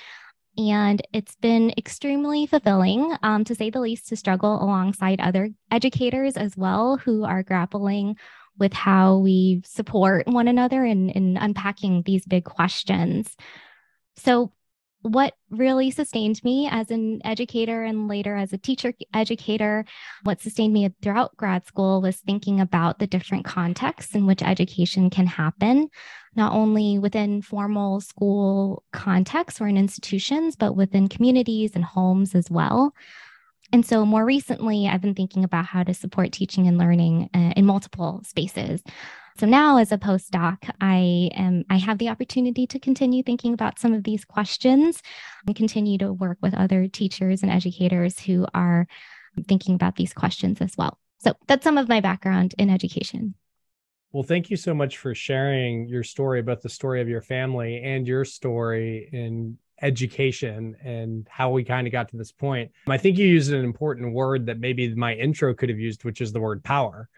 And 0.58 1.00
it's 1.14 1.34
been 1.36 1.72
extremely 1.78 2.46
fulfilling, 2.46 3.16
um, 3.22 3.42
to 3.44 3.54
say 3.54 3.70
the 3.70 3.80
least, 3.80 4.08
to 4.08 4.16
struggle 4.16 4.62
alongside 4.62 5.18
other 5.18 5.48
educators 5.70 6.36
as 6.36 6.56
well 6.58 6.98
who 6.98 7.24
are 7.24 7.42
grappling 7.42 8.16
with 8.58 8.72
how 8.72 9.18
we 9.18 9.62
support 9.64 10.26
one 10.26 10.48
another 10.48 10.84
in, 10.84 11.10
in 11.10 11.36
unpacking 11.36 12.02
these 12.04 12.24
big 12.26 12.44
questions. 12.44 13.36
So, 14.16 14.52
what 15.02 15.34
really 15.50 15.90
sustained 15.90 16.42
me 16.44 16.68
as 16.70 16.92
an 16.92 17.20
educator 17.24 17.82
and 17.82 18.06
later 18.06 18.36
as 18.36 18.52
a 18.52 18.58
teacher 18.58 18.94
educator, 19.12 19.84
what 20.22 20.40
sustained 20.40 20.72
me 20.72 20.88
throughout 21.02 21.36
grad 21.36 21.66
school 21.66 22.00
was 22.00 22.18
thinking 22.18 22.60
about 22.60 23.00
the 23.00 23.08
different 23.08 23.44
contexts 23.44 24.14
in 24.14 24.26
which 24.26 24.42
education 24.42 25.10
can 25.10 25.26
happen, 25.26 25.88
not 26.36 26.52
only 26.52 27.00
within 27.00 27.42
formal 27.42 28.00
school 28.00 28.84
contexts 28.92 29.60
or 29.60 29.66
in 29.66 29.76
institutions, 29.76 30.54
but 30.54 30.76
within 30.76 31.08
communities 31.08 31.72
and 31.74 31.84
homes 31.84 32.36
as 32.36 32.48
well. 32.48 32.94
And 33.72 33.86
so 33.86 34.04
more 34.04 34.24
recently, 34.24 34.86
I've 34.86 35.00
been 35.00 35.14
thinking 35.14 35.44
about 35.44 35.64
how 35.64 35.82
to 35.82 35.94
support 35.94 36.30
teaching 36.32 36.66
and 36.66 36.76
learning 36.76 37.30
uh, 37.34 37.52
in 37.56 37.64
multiple 37.64 38.20
spaces. 38.24 38.82
So 39.38 39.46
now 39.46 39.78
as 39.78 39.92
a 39.92 39.98
postdoc, 39.98 40.70
I 40.80 41.30
am 41.34 41.64
I 41.70 41.78
have 41.78 41.96
the 41.96 42.10
opportunity 42.10 42.66
to 42.66 42.78
continue 42.78 43.22
thinking 43.22 43.54
about 43.54 43.78
some 43.78 43.94
of 43.94 44.04
these 44.04 44.26
questions 44.26 45.02
and 45.46 45.56
continue 45.56 45.96
to 45.98 46.12
work 46.12 46.36
with 46.42 46.52
other 46.54 46.86
teachers 46.86 47.42
and 47.42 47.50
educators 47.50 48.20
who 48.20 48.46
are 48.52 48.86
thinking 49.48 49.74
about 49.74 49.96
these 49.96 50.12
questions 50.12 50.60
as 50.60 50.76
well. 50.76 50.98
So 51.20 51.32
that's 51.46 51.64
some 51.64 51.78
of 51.78 51.88
my 51.88 52.00
background 52.00 52.54
in 52.58 52.68
education. 52.68 53.34
Well, 54.12 54.22
thank 54.22 54.50
you 54.50 54.58
so 54.58 54.74
much 54.74 54.98
for 54.98 55.14
sharing 55.14 55.88
your 55.88 56.02
story 56.02 56.40
about 56.40 56.60
the 56.60 56.68
story 56.68 57.00
of 57.00 57.08
your 57.08 57.22
family 57.22 57.80
and 57.82 58.06
your 58.06 58.26
story 58.26 59.08
in 59.10 59.56
education 59.82 60.76
and 60.82 61.26
how 61.28 61.50
we 61.50 61.64
kind 61.64 61.86
of 61.86 61.92
got 61.92 62.08
to 62.08 62.16
this 62.16 62.32
point. 62.32 62.70
I 62.88 62.96
think 62.96 63.18
you 63.18 63.26
used 63.26 63.52
an 63.52 63.64
important 63.64 64.14
word 64.14 64.46
that 64.46 64.58
maybe 64.58 64.94
my 64.94 65.14
intro 65.14 65.54
could 65.54 65.68
have 65.68 65.78
used, 65.78 66.04
which 66.04 66.20
is 66.20 66.32
the 66.32 66.40
word 66.40 66.62
power. 66.62 67.08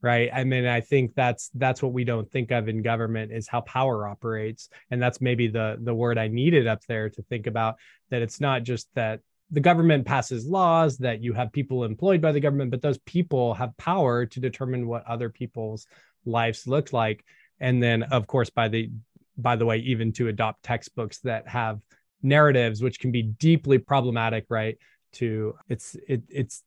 Right. 0.00 0.28
I 0.34 0.44
mean, 0.44 0.66
I 0.66 0.82
think 0.82 1.14
that's 1.14 1.50
that's 1.54 1.82
what 1.82 1.94
we 1.94 2.04
don't 2.04 2.30
think 2.30 2.50
of 2.50 2.68
in 2.68 2.82
government 2.82 3.32
is 3.32 3.48
how 3.48 3.62
power 3.62 4.06
operates. 4.06 4.68
And 4.90 5.00
that's 5.00 5.22
maybe 5.22 5.48
the 5.48 5.78
the 5.80 5.94
word 5.94 6.18
I 6.18 6.28
needed 6.28 6.66
up 6.66 6.84
there 6.86 7.08
to 7.08 7.22
think 7.22 7.46
about 7.46 7.76
that 8.10 8.20
it's 8.20 8.38
not 8.38 8.64
just 8.64 8.86
that 8.96 9.20
the 9.50 9.60
government 9.60 10.04
passes 10.04 10.46
laws 10.46 10.98
that 10.98 11.22
you 11.22 11.32
have 11.32 11.52
people 11.52 11.84
employed 11.84 12.20
by 12.20 12.32
the 12.32 12.40
government, 12.40 12.70
but 12.70 12.82
those 12.82 12.98
people 12.98 13.54
have 13.54 13.76
power 13.78 14.26
to 14.26 14.40
determine 14.40 14.86
what 14.86 15.06
other 15.06 15.30
people's 15.30 15.86
lives 16.26 16.66
look 16.66 16.92
like. 16.92 17.24
And 17.58 17.82
then 17.82 18.02
of 18.02 18.26
course 18.26 18.50
by 18.50 18.68
the 18.68 18.90
by 19.36 19.56
the 19.56 19.66
way, 19.66 19.78
even 19.78 20.12
to 20.12 20.28
adopt 20.28 20.62
textbooks 20.62 21.18
that 21.20 21.48
have 21.48 21.80
narratives 22.24 22.82
which 22.82 22.98
can 22.98 23.12
be 23.12 23.22
deeply 23.22 23.78
problematic 23.78 24.46
right 24.48 24.78
to 25.12 25.54
it's 25.68 25.96
it, 26.08 26.22
it's 26.28 26.64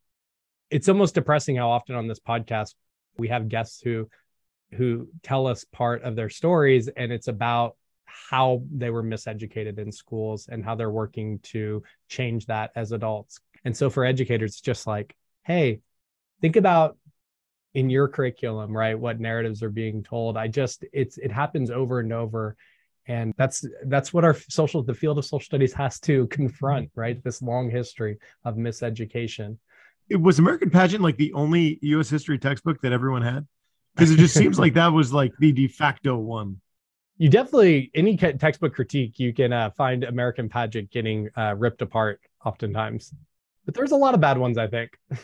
it's 0.69 0.89
almost 0.89 1.15
depressing 1.15 1.55
how 1.55 1.69
often 1.69 1.95
on 1.95 2.07
this 2.07 2.19
podcast 2.19 2.75
we 3.17 3.27
have 3.27 3.49
guests 3.49 3.81
who 3.81 4.07
who 4.73 5.07
tell 5.23 5.47
us 5.47 5.65
part 5.65 6.03
of 6.03 6.15
their 6.15 6.29
stories 6.29 6.87
and 6.89 7.11
it's 7.11 7.27
about 7.27 7.75
how 8.05 8.61
they 8.71 8.89
were 8.89 9.03
miseducated 9.03 9.77
in 9.79 9.91
schools 9.91 10.47
and 10.51 10.63
how 10.63 10.75
they're 10.75 10.89
working 10.89 11.39
to 11.39 11.83
change 12.09 12.45
that 12.47 12.71
as 12.75 12.91
adults. 12.91 13.39
And 13.63 13.75
so 13.75 13.89
for 13.89 14.05
educators 14.05 14.51
it's 14.51 14.61
just 14.61 14.87
like 14.87 15.15
hey 15.43 15.81
think 16.41 16.55
about 16.55 16.97
in 17.73 17.89
your 17.89 18.07
curriculum 18.07 18.75
right 18.75 18.97
what 18.97 19.19
narratives 19.19 19.63
are 19.63 19.69
being 19.69 20.03
told. 20.03 20.37
I 20.37 20.47
just 20.47 20.85
it's 20.93 21.17
it 21.17 21.31
happens 21.31 21.71
over 21.71 21.99
and 21.99 22.13
over 22.13 22.55
and 23.07 23.33
that's 23.37 23.65
that's 23.85 24.13
what 24.13 24.23
our 24.23 24.35
social 24.49 24.83
the 24.83 24.93
field 24.93 25.17
of 25.17 25.25
social 25.25 25.39
studies 25.39 25.73
has 25.73 25.99
to 26.01 26.27
confront 26.27 26.89
right? 26.95 27.23
This 27.23 27.41
long 27.41 27.69
history 27.69 28.17
of 28.45 28.55
miseducation. 28.55 29.57
It 30.09 30.17
was 30.17 30.39
american 30.39 30.69
pageant 30.69 31.03
like 31.03 31.17
the 31.17 31.33
only 31.33 31.79
us 31.81 32.09
history 32.09 32.37
textbook 32.37 32.81
that 32.81 32.91
everyone 32.91 33.21
had? 33.21 33.47
Because 33.95 34.11
it 34.11 34.17
just 34.17 34.33
seems 34.41 34.59
like 34.59 34.73
that 34.73 34.91
was 34.91 35.13
like 35.13 35.33
the 35.39 35.51
de 35.51 35.67
facto 35.67 36.17
one. 36.17 36.61
You 37.17 37.29
definitely 37.29 37.89
any 37.95 38.15
textbook 38.15 38.75
critique 38.75 39.19
you 39.19 39.33
can 39.33 39.53
uh, 39.53 39.71
find 39.71 40.03
american 40.03 40.49
pageant 40.49 40.91
getting 40.91 41.29
uh, 41.37 41.55
ripped 41.57 41.81
apart 41.81 42.19
oftentimes. 42.45 43.13
But 43.65 43.73
there's 43.73 43.91
a 43.91 43.97
lot 43.97 44.13
of 44.13 44.21
bad 44.21 44.37
ones 44.37 44.57
i 44.57 44.67
think. 44.67 44.97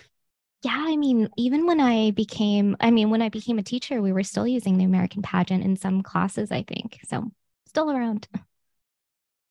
Yeah 0.64 0.86
i 0.88 0.96
mean 0.96 1.28
even 1.38 1.68
when 1.68 1.82
i 1.82 2.12
became 2.12 2.78
i 2.80 2.90
mean 2.90 3.10
when 3.10 3.22
i 3.22 3.28
became 3.28 3.60
a 3.60 3.64
teacher 3.64 4.02
we 4.02 4.14
were 4.14 4.24
still 4.24 4.48
using 4.48 4.78
the 4.78 4.86
american 4.86 5.22
pageant 5.22 5.62
in 5.62 5.76
some 5.76 6.02
classes 6.02 6.54
i 6.54 6.64
think 6.64 7.02
so 7.06 7.34
still 7.74 7.90
around. 7.90 8.28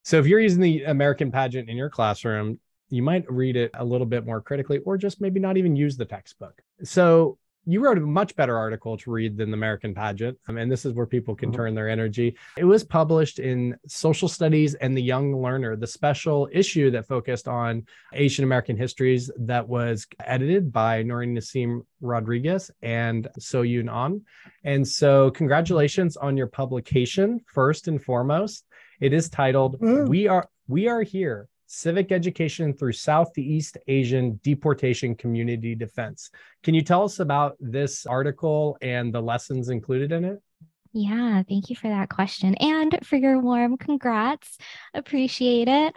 So 0.05 0.21
if 0.21 0.27
you're 0.27 0.39
using 0.39 0.61
the 0.61 0.85
American 0.85 1.33
pageant 1.33 1.69
in 1.69 1.77
your 1.77 1.91
classroom, 1.91 2.61
you 2.89 3.03
might 3.03 3.29
read 3.29 3.57
it 3.57 3.73
a 3.75 3.85
little 3.85 4.07
bit 4.07 4.25
more 4.25 4.41
critically 4.41 4.79
or 4.79 4.97
just 4.97 5.21
maybe 5.21 5.41
not 5.41 5.57
even 5.57 5.75
use 5.75 5.97
the 5.97 6.05
textbook. 6.05 6.63
So 6.85 7.39
you 7.65 7.81
wrote 7.81 7.99
a 7.99 8.01
much 8.01 8.35
better 8.35 8.57
article 8.57 8.97
to 8.97 9.11
read 9.11 9.37
than 9.37 9.51
the 9.51 9.57
American 9.57 9.95
pageant. 9.95 10.39
Um, 10.49 10.59
and 10.59 10.71
this 10.71 10.85
is 10.85 10.95
where 10.95 11.07
people 11.07 11.35
can 11.35 11.51
mm-hmm. 11.51 11.57
turn 11.57 11.75
their 11.75 11.89
energy. 11.89 12.37
It 12.57 12.65
was 12.65 12.83
published 12.83 13.39
in 13.39 13.77
Social 13.87 14.29
Studies 14.29 14.75
and 14.75 14.97
the 14.97 15.03
Young 15.03 15.35
Learner, 15.41 15.77
the 15.77 15.87
special 15.87 16.49
issue 16.53 16.91
that 16.91 17.07
focused 17.07 17.47
on 17.47 17.87
Asian 18.13 18.45
American 18.45 18.77
histories 18.77 19.31
that 19.39 19.67
was 19.67 20.07
edited 20.25 20.73
by 20.73 21.03
Noreen 21.03 21.37
Naseem 21.37 21.85
Rodriguez 22.01 22.71
and 22.83 23.29
Sohyun 23.39 23.89
An. 23.91 24.23
And 24.65 24.87
so, 24.87 25.31
congratulations 25.31 26.17
on 26.17 26.37
your 26.37 26.49
publication, 26.49 27.41
first 27.47 27.87
and 27.89 28.03
foremost. 28.03 28.67
It 29.01 29.13
is 29.13 29.29
titled 29.29 29.81
mm. 29.81 30.09
We 30.09 30.27
Are 30.27 30.49
We 30.69 30.89
Are 30.89 31.03
Here 31.03 31.49
Civic 31.73 32.13
Education 32.13 32.75
Through 32.75 32.93
Southeast 32.93 33.79
Asian 33.89 34.39
Deportation 34.43 35.15
Community 35.15 35.75
Defense. 35.75 36.31
Can 36.63 36.75
you 36.75 36.83
tell 36.83 37.03
us 37.03 37.19
about 37.19 37.57
this 37.61 38.05
article 38.05 38.77
and 38.83 39.13
the 39.13 39.23
lessons 39.23 39.71
included 39.71 40.13
in 40.13 40.27
it? 40.27 40.43
Yeah, 40.93 41.43
thank 41.49 41.71
you 41.71 41.77
for 41.77 41.89
that 41.89 42.11
question 42.11 42.57
and 42.57 42.99
for 43.03 43.17
your 43.17 43.41
warm 43.41 43.79
congrats. 43.79 44.59
Appreciate 44.93 45.67
it. 45.67 45.97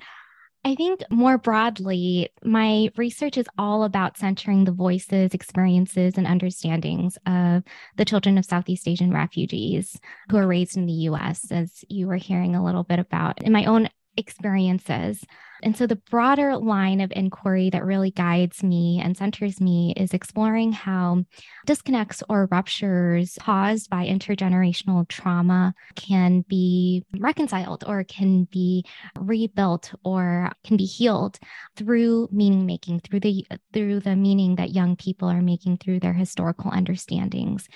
I 0.63 0.75
think 0.75 1.03
more 1.11 1.37
broadly, 1.37 2.29
my 2.41 2.89
research 2.95 3.37
is 3.37 3.45
all 3.57 3.83
about 3.83 4.17
centering 4.17 4.63
the 4.63 4.71
voices, 4.71 5.33
experiences, 5.33 6.13
and 6.17 6.25
understandings 6.25 7.17
of 7.27 7.63
the 7.97 8.05
children 8.05 8.37
of 8.37 8.45
Southeast 8.45 8.87
Asian 8.87 9.11
refugees 9.11 9.99
who 10.29 10.37
are 10.37 10.47
raised 10.47 10.77
in 10.77 10.85
the 10.85 11.09
US, 11.09 11.51
as 11.51 11.83
you 11.89 12.07
were 12.07 12.15
hearing 12.15 12.55
a 12.55 12.63
little 12.63 12.83
bit 12.83 12.99
about 12.99 13.43
in 13.43 13.51
my 13.51 13.65
own 13.65 13.89
experiences. 14.17 15.23
And 15.63 15.75
so 15.75 15.87
the 15.87 15.95
broader 15.95 16.57
line 16.57 17.01
of 17.01 17.11
inquiry 17.15 17.69
that 17.71 17.85
really 17.85 18.11
guides 18.11 18.61
me 18.61 19.01
and 19.03 19.15
centers 19.17 19.61
me 19.61 19.93
is 19.95 20.13
exploring 20.13 20.73
how 20.73 21.23
disconnects 21.65 22.21
or 22.29 22.47
ruptures 22.51 23.37
caused 23.41 23.89
by 23.89 24.05
intergenerational 24.05 25.07
trauma 25.07 25.73
can 25.95 26.41
be 26.47 27.03
reconciled 27.17 27.83
or 27.87 28.03
can 28.03 28.43
be 28.45 28.85
rebuilt 29.17 29.93
or 30.03 30.51
can 30.63 30.77
be 30.77 30.85
healed 30.85 31.39
through 31.75 32.27
meaning 32.31 32.65
making 32.65 32.99
through 32.99 33.21
the 33.21 33.45
through 33.73 33.99
the 34.01 34.15
meaning 34.15 34.55
that 34.55 34.73
young 34.73 34.95
people 34.95 35.29
are 35.29 35.41
making 35.41 35.77
through 35.77 35.99
their 35.99 36.13
historical 36.13 36.71
understandings 36.71 37.67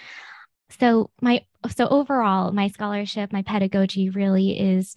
so 0.79 1.10
my 1.22 1.43
so 1.67 1.87
overall 1.87 2.51
my 2.51 2.67
scholarship 2.67 3.33
my 3.33 3.41
pedagogy 3.41 4.09
really 4.09 4.59
is 4.59 4.95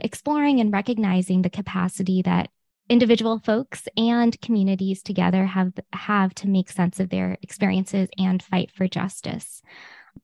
exploring 0.00 0.60
and 0.60 0.72
recognizing 0.72 1.42
the 1.42 1.50
capacity 1.50 2.22
that 2.22 2.50
individual 2.88 3.38
folks 3.38 3.88
and 3.96 4.40
communities 4.40 5.02
together 5.02 5.46
have 5.46 5.72
have 5.92 6.34
to 6.34 6.48
make 6.48 6.70
sense 6.70 7.00
of 7.00 7.08
their 7.10 7.38
experiences 7.42 8.08
and 8.18 8.42
fight 8.42 8.70
for 8.70 8.86
justice. 8.86 9.62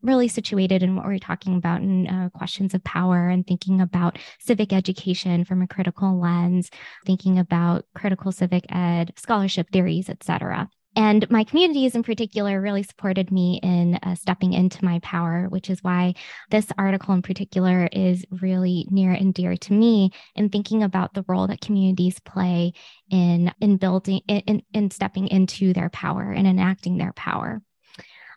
Really 0.02 0.28
situated 0.28 0.82
in 0.82 0.94
what 0.94 1.04
we're 1.04 1.18
talking 1.18 1.56
about 1.56 1.80
in 1.80 2.06
uh, 2.06 2.28
questions 2.30 2.75
of 2.75 2.85
power 2.85 3.28
and 3.28 3.47
thinking 3.47 3.80
about 3.80 4.18
civic 4.38 4.73
education 4.73 5.44
from 5.44 5.62
a 5.62 5.66
critical 5.66 6.20
lens 6.20 6.70
thinking 7.06 7.38
about 7.38 7.87
critical 7.94 8.30
civic 8.30 8.64
ed 8.68 9.12
scholarship 9.16 9.68
theories 9.73 10.09
etc 10.09 10.68
And 10.97 11.30
my 11.30 11.44
communities 11.44 11.94
in 11.94 12.02
particular 12.02 12.61
really 12.61 12.82
supported 12.82 13.30
me 13.30 13.61
in 13.62 13.94
uh, 14.02 14.16
stepping 14.16 14.52
into 14.52 14.85
my 14.85 14.99
power, 15.00 15.47
which 15.49 15.70
is 15.70 15.82
why 15.82 16.14
this 16.50 16.66
article 16.76 17.14
in 17.14 17.23
particular 17.23 17.88
is 17.92 18.25
really 18.30 18.87
near 18.90 19.12
and 19.12 19.32
dear 19.32 19.56
to 19.56 19.73
me 19.73 20.11
in 20.35 20.49
thinking 20.49 20.82
about 20.82 21.14
the 21.14 21.25
role 21.28 21.47
that 21.47 21.61
communities 21.61 22.18
play 22.20 22.73
in, 23.09 23.52
in 23.61 23.76
building, 23.76 24.20
in, 24.26 24.62
in 24.75 24.90
stepping 24.90 25.28
into 25.28 25.73
their 25.73 25.90
power 25.90 26.32
and 26.32 26.47
enacting 26.47 26.99
their 26.99 27.12
power. 27.12 27.62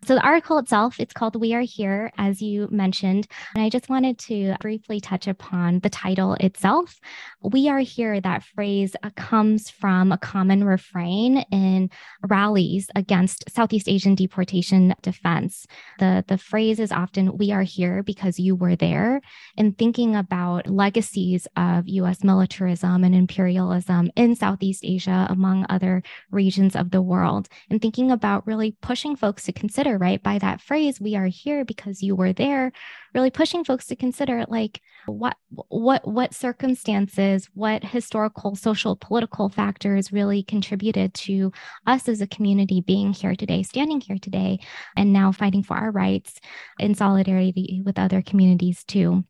So 0.05 0.15
the 0.15 0.22
article 0.25 0.57
itself, 0.57 1.00
it's 1.00 1.13
called 1.13 1.39
We 1.39 1.53
Are 1.53 1.62
Here, 1.62 2.12
as 2.17 2.41
you 2.41 2.67
mentioned. 2.69 3.25
And 3.55 3.63
I 3.63 3.69
just 3.69 3.88
wanted 3.88 4.19
to 4.19 4.55
briefly 4.60 5.00
touch 5.00 5.27
upon 5.27 5.79
the 5.79 5.89
title 5.89 6.33
itself. 6.41 7.00
We 7.41 7.69
Are 7.69 7.79
Here, 7.79 8.19
that 8.19 8.43
phrase 8.43 8.98
uh, 9.01 9.12
comes 9.15 9.69
from 9.69 10.12
a 10.12 10.17
common 10.17 10.65
refrain 10.65 11.45
in 11.51 11.89
rallies 12.27 12.89
against 12.95 13.50
Southeast 13.50 13.88
Asian 13.88 14.13
deportation 14.13 14.93
defense. 15.01 15.65
The, 16.00 16.25
the 16.27 16.38
phrase 16.38 16.81
is 16.81 16.91
often, 16.91 17.38
We 17.38 17.53
are 17.53 17.63
here 17.63 18.03
because 18.03 18.39
you 18.39 18.55
were 18.55 18.75
there. 18.75 19.22
And 19.57 19.77
thinking 19.77 20.17
about 20.17 20.67
legacies 20.67 21.48
of 21.55 21.88
US 21.88 22.25
militarism 22.25 23.05
and 23.05 23.15
imperialism 23.15 24.12
in 24.17 24.36
Southeast 24.36 24.83
Asia, 24.83 25.27
among 25.29 25.65
other 25.69 26.03
regions 26.29 26.75
of 26.75 26.91
the 26.91 27.01
world, 27.01 27.48
and 27.69 27.81
thinking 27.81 28.12
about 28.12 28.45
really 28.45 28.75
pushing 28.81 29.15
folks 29.15 29.43
to 29.43 29.53
consider 29.53 29.93
right? 29.98 30.22
By 30.22 30.40
that 30.40 30.62
phrase, 30.62 31.00
we 31.00 31.16
are 31.16 31.28
here 31.28 31.66
because 31.66 32.02
you 32.02 32.16
were 32.16 32.34
there, 32.34 32.72
really 33.14 33.32
pushing 33.32 33.64
folks 33.64 33.88
to 33.88 33.96
consider 33.96 34.46
like 34.48 34.82
what 35.06 35.38
what 35.50 36.08
what 36.08 36.34
circumstances, 36.34 37.50
what 37.54 37.84
historical, 37.84 38.56
social, 38.56 38.96
political 38.96 39.50
factors 39.50 40.12
really 40.12 40.44
contributed 40.44 41.14
to 41.14 41.52
us 41.86 42.08
as 42.08 42.22
a 42.22 42.28
community 42.28 42.82
being 42.82 43.14
here 43.14 43.36
today, 43.36 43.64
standing 43.64 44.02
here 44.02 44.18
today, 44.20 44.60
and 44.96 45.14
now 45.14 45.32
fighting 45.32 45.64
for 45.64 45.78
our 45.78 45.92
rights 45.92 46.40
in 46.80 46.96
solidarity 46.96 47.82
with 47.86 48.00
other 48.00 48.22
communities 48.22 48.84
too. 48.84 49.24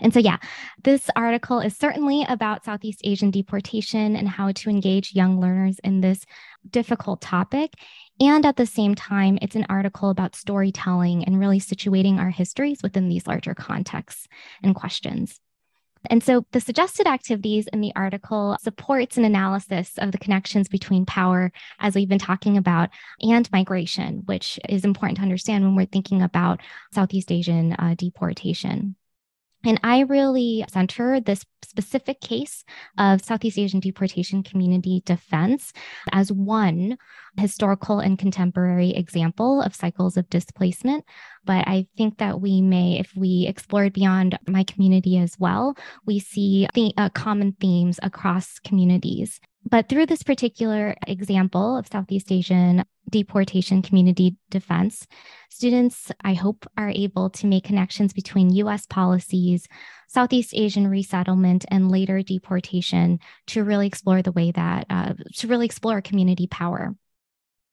And 0.00 0.12
so, 0.12 0.18
yeah, 0.18 0.38
this 0.82 1.08
article 1.14 1.60
is 1.60 1.76
certainly 1.76 2.24
about 2.28 2.64
Southeast 2.64 3.00
Asian 3.04 3.30
deportation 3.30 4.16
and 4.16 4.28
how 4.28 4.50
to 4.50 4.70
engage 4.70 5.14
young 5.14 5.40
learners 5.40 5.78
in 5.84 6.00
this 6.00 6.24
difficult 6.68 7.20
topic. 7.20 7.74
And 8.20 8.46
at 8.46 8.56
the 8.56 8.66
same 8.66 8.94
time, 8.94 9.38
it's 9.42 9.56
an 9.56 9.66
article 9.68 10.10
about 10.10 10.36
storytelling 10.36 11.24
and 11.24 11.38
really 11.38 11.58
situating 11.58 12.18
our 12.18 12.30
histories 12.30 12.82
within 12.82 13.08
these 13.08 13.26
larger 13.26 13.54
contexts 13.54 14.28
and 14.62 14.74
questions. 14.74 15.40
And 16.10 16.22
so 16.22 16.44
the 16.52 16.60
suggested 16.60 17.06
activities 17.06 17.66
in 17.72 17.80
the 17.80 17.92
article 17.96 18.56
supports 18.60 19.16
an 19.16 19.24
analysis 19.24 19.92
of 19.98 20.12
the 20.12 20.18
connections 20.18 20.68
between 20.68 21.06
power, 21.06 21.50
as 21.78 21.94
we've 21.94 22.08
been 22.08 22.18
talking 22.18 22.56
about, 22.56 22.90
and 23.20 23.50
migration, 23.50 24.22
which 24.26 24.58
is 24.68 24.84
important 24.84 25.16
to 25.16 25.22
understand 25.22 25.64
when 25.64 25.74
we're 25.74 25.86
thinking 25.86 26.22
about 26.22 26.60
Southeast 26.92 27.32
Asian 27.32 27.72
uh, 27.72 27.94
deportation. 27.96 28.96
And 29.64 29.80
I 29.82 30.00
really 30.00 30.64
center 30.70 31.20
this 31.20 31.44
specific 31.62 32.20
case 32.20 32.64
of 32.98 33.24
Southeast 33.24 33.58
Asian 33.58 33.80
deportation 33.80 34.42
community 34.42 35.02
defense 35.04 35.72
as 36.12 36.30
one 36.30 36.96
historical 37.36 37.98
and 37.98 38.18
contemporary 38.18 38.90
example 38.90 39.62
of 39.62 39.74
cycles 39.74 40.16
of 40.16 40.28
displacement. 40.30 41.04
But 41.44 41.66
I 41.66 41.86
think 41.96 42.18
that 42.18 42.40
we 42.40 42.60
may, 42.60 42.98
if 43.00 43.10
we 43.16 43.46
explore 43.48 43.90
beyond 43.90 44.38
my 44.46 44.64
community 44.64 45.18
as 45.18 45.36
well, 45.38 45.76
we 46.06 46.18
see 46.18 46.68
the 46.74 46.92
uh, 46.96 47.08
common 47.08 47.56
themes 47.60 47.98
across 48.02 48.58
communities. 48.60 49.40
But 49.64 49.88
through 49.88 50.06
this 50.06 50.22
particular 50.22 50.94
example 51.06 51.76
of 51.76 51.86
Southeast 51.86 52.30
Asian 52.30 52.84
deportation 53.08 53.80
community 53.80 54.36
defense, 54.50 55.06
students, 55.48 56.12
I 56.22 56.34
hope, 56.34 56.66
are 56.76 56.90
able 56.90 57.30
to 57.30 57.46
make 57.46 57.64
connections 57.64 58.12
between 58.12 58.54
US 58.54 58.86
policies, 58.86 59.66
Southeast 60.08 60.54
Asian 60.54 60.86
resettlement, 60.88 61.64
and 61.68 61.90
later 61.90 62.22
deportation 62.22 63.20
to 63.48 63.64
really 63.64 63.86
explore 63.86 64.20
the 64.20 64.32
way 64.32 64.50
that, 64.52 64.86
uh, 64.90 65.14
to 65.36 65.48
really 65.48 65.66
explore 65.66 66.02
community 66.02 66.46
power. 66.46 66.94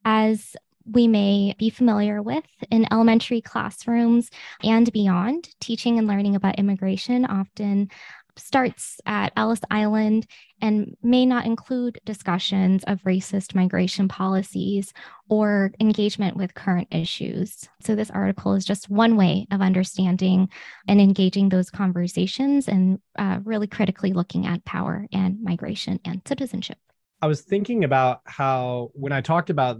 As 0.05 0.55
we 0.85 1.07
may 1.07 1.55
be 1.57 1.69
familiar 1.69 2.21
with 2.21 2.43
in 2.69 2.91
elementary 2.91 3.41
classrooms 3.41 4.29
and 4.63 4.91
beyond, 4.91 5.49
teaching 5.59 5.99
and 5.99 6.07
learning 6.07 6.35
about 6.35 6.57
immigration 6.57 7.25
often 7.25 7.89
starts 8.37 8.99
at 9.05 9.33
Ellis 9.35 9.61
Island 9.69 10.27
and 10.61 10.95
may 11.01 11.25
not 11.25 11.45
include 11.45 11.99
discussions 12.05 12.83
of 12.85 13.01
racist 13.03 13.55
migration 13.55 14.07
policies 14.07 14.93
or 15.29 15.71
engagement 15.79 16.37
with 16.37 16.53
current 16.53 16.87
issues. 16.91 17.67
So, 17.81 17.95
this 17.95 18.11
article 18.11 18.53
is 18.53 18.65
just 18.65 18.89
one 18.89 19.17
way 19.17 19.47
of 19.51 19.61
understanding 19.61 20.49
and 20.87 21.01
engaging 21.01 21.49
those 21.49 21.69
conversations 21.69 22.67
and 22.67 22.99
uh, 23.17 23.39
really 23.43 23.67
critically 23.67 24.13
looking 24.13 24.45
at 24.45 24.65
power 24.65 25.07
and 25.11 25.41
migration 25.41 25.99
and 26.05 26.21
citizenship. 26.27 26.77
I 27.21 27.27
was 27.27 27.41
thinking 27.41 27.83
about 27.83 28.21
how 28.25 28.91
when 28.93 29.11
I 29.11 29.21
talked 29.21 29.49
about 29.49 29.79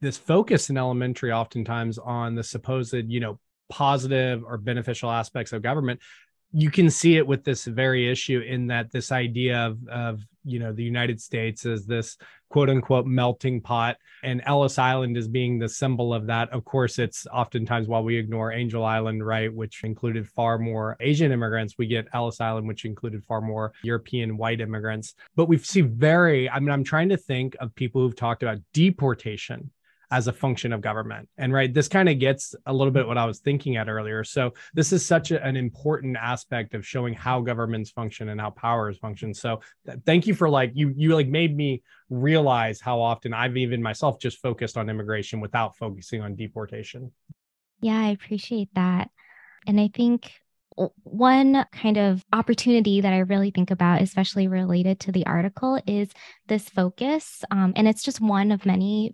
this 0.00 0.16
focus 0.16 0.70
in 0.70 0.76
elementary, 0.76 1.32
oftentimes 1.32 1.98
on 1.98 2.34
the 2.34 2.42
supposed, 2.42 2.94
you 2.94 3.20
know, 3.20 3.38
positive 3.68 4.42
or 4.44 4.56
beneficial 4.56 5.10
aspects 5.10 5.52
of 5.52 5.62
government 5.62 6.00
you 6.52 6.70
can 6.70 6.88
see 6.88 7.16
it 7.16 7.26
with 7.26 7.44
this 7.44 7.64
very 7.64 8.10
issue 8.10 8.40
in 8.40 8.66
that 8.68 8.90
this 8.90 9.12
idea 9.12 9.66
of, 9.66 9.86
of 9.88 10.20
you 10.44 10.58
know 10.58 10.72
the 10.72 10.82
united 10.82 11.20
states 11.20 11.66
as 11.66 11.84
this 11.84 12.16
quote 12.48 12.70
unquote 12.70 13.06
melting 13.06 13.60
pot 13.60 13.98
and 14.22 14.40
ellis 14.46 14.78
island 14.78 15.16
is 15.16 15.28
being 15.28 15.58
the 15.58 15.68
symbol 15.68 16.14
of 16.14 16.26
that. 16.26 16.48
Of 16.50 16.64
course 16.64 16.98
it's 16.98 17.26
oftentimes 17.26 17.88
while 17.88 18.02
we 18.02 18.16
ignore 18.16 18.52
angel 18.52 18.84
island 18.84 19.24
right 19.24 19.52
which 19.52 19.84
included 19.84 20.26
far 20.26 20.58
more 20.58 20.96
asian 21.00 21.32
immigrants 21.32 21.74
we 21.76 21.86
get 21.86 22.08
ellis 22.14 22.40
island 22.40 22.66
which 22.66 22.84
included 22.84 23.24
far 23.24 23.40
more 23.40 23.72
european 23.82 24.36
white 24.36 24.60
immigrants. 24.60 25.14
But 25.36 25.48
we 25.48 25.58
see 25.58 25.82
very 25.82 26.48
i 26.48 26.58
mean 26.58 26.70
i'm 26.70 26.84
trying 26.84 27.10
to 27.10 27.16
think 27.16 27.56
of 27.60 27.74
people 27.74 28.00
who've 28.00 28.16
talked 28.16 28.42
about 28.42 28.58
deportation 28.72 29.70
as 30.10 30.26
a 30.26 30.32
function 30.32 30.72
of 30.72 30.80
government. 30.80 31.28
And 31.36 31.52
right, 31.52 31.72
this 31.72 31.88
kind 31.88 32.08
of 32.08 32.18
gets 32.18 32.54
a 32.66 32.72
little 32.72 32.92
bit 32.92 33.06
what 33.06 33.18
I 33.18 33.26
was 33.26 33.40
thinking 33.40 33.76
at 33.76 33.88
earlier. 33.88 34.24
So 34.24 34.54
this 34.72 34.92
is 34.92 35.04
such 35.04 35.30
a, 35.30 35.44
an 35.44 35.56
important 35.56 36.16
aspect 36.16 36.74
of 36.74 36.86
showing 36.86 37.14
how 37.14 37.40
governments 37.40 37.90
function 37.90 38.30
and 38.30 38.40
how 38.40 38.50
powers 38.50 38.96
function. 38.98 39.34
So 39.34 39.60
th- 39.86 39.98
thank 40.06 40.26
you 40.26 40.34
for 40.34 40.48
like 40.48 40.72
you 40.74 40.94
you 40.96 41.14
like 41.14 41.28
made 41.28 41.54
me 41.54 41.82
realize 42.08 42.80
how 42.80 43.00
often 43.00 43.34
I've 43.34 43.56
even 43.56 43.82
myself 43.82 44.18
just 44.18 44.40
focused 44.40 44.78
on 44.78 44.88
immigration 44.88 45.40
without 45.40 45.76
focusing 45.76 46.22
on 46.22 46.36
deportation. 46.36 47.12
Yeah, 47.80 48.00
I 48.00 48.08
appreciate 48.08 48.70
that. 48.74 49.10
And 49.66 49.78
I 49.78 49.90
think 49.94 50.32
one 51.02 51.66
kind 51.72 51.98
of 51.98 52.24
opportunity 52.32 53.00
that 53.00 53.12
I 53.12 53.18
really 53.18 53.50
think 53.50 53.70
about, 53.70 54.00
especially 54.00 54.48
related 54.48 55.00
to 55.00 55.12
the 55.12 55.26
article, 55.26 55.80
is 55.86 56.08
this 56.46 56.68
focus. 56.68 57.44
Um, 57.50 57.72
and 57.76 57.88
it's 57.88 58.02
just 58.02 58.20
one 58.20 58.52
of 58.52 58.64
many 58.64 59.12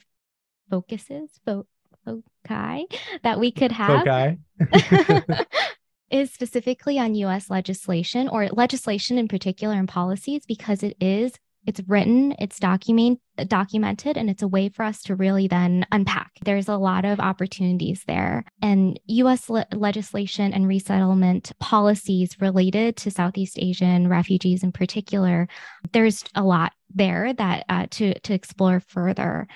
focuses, 0.75 1.41
fo- 1.45 1.67
foci 2.05 2.87
that 3.23 3.39
we 3.39 3.53
could 3.53 3.73
have. 3.73 4.05
is 6.11 6.33
specifically 6.33 6.99
on 6.99 7.15
US 7.15 7.51
legislation 7.51 8.29
or 8.29 8.49
legislation 8.49 9.19
in 9.19 9.27
particular 9.27 9.75
and 9.75 9.89
policies 9.89 10.45
because 10.47 10.83
it 10.83 10.97
is 11.01 11.33
it's 11.67 11.81
written, 11.87 12.35
it's 12.39 12.59
document 12.59 13.21
documented, 13.49 14.17
and 14.17 14.29
it's 14.29 14.43
a 14.43 14.49
way 14.49 14.69
for 14.69 14.85
us 14.85 15.03
to 15.05 15.17
really 15.17 15.49
then 15.49 15.87
unpack. 15.91 16.31
There's 16.45 16.69
a 16.69 16.77
lot 16.77 17.05
of 17.05 17.21
opportunities 17.21 18.05
there. 18.07 18.45
And 18.61 19.01
US 19.07 19.49
le- 19.49 19.67
legislation 19.73 20.53
and 20.53 20.69
resettlement 20.69 21.53
policies 21.59 22.37
related 22.41 22.97
to 22.99 23.11
Southeast 23.11 23.59
Asian 23.59 24.09
refugees 24.09 24.63
in 24.63 24.73
particular, 24.73 25.49
there's 25.93 26.23
a 26.35 26.45
lot 26.45 26.73
there 26.95 27.33
that 27.33 27.65
uh, 27.69 27.87
to 27.93 28.19
to 28.21 28.35
explore 28.35 28.81
further 28.81 29.49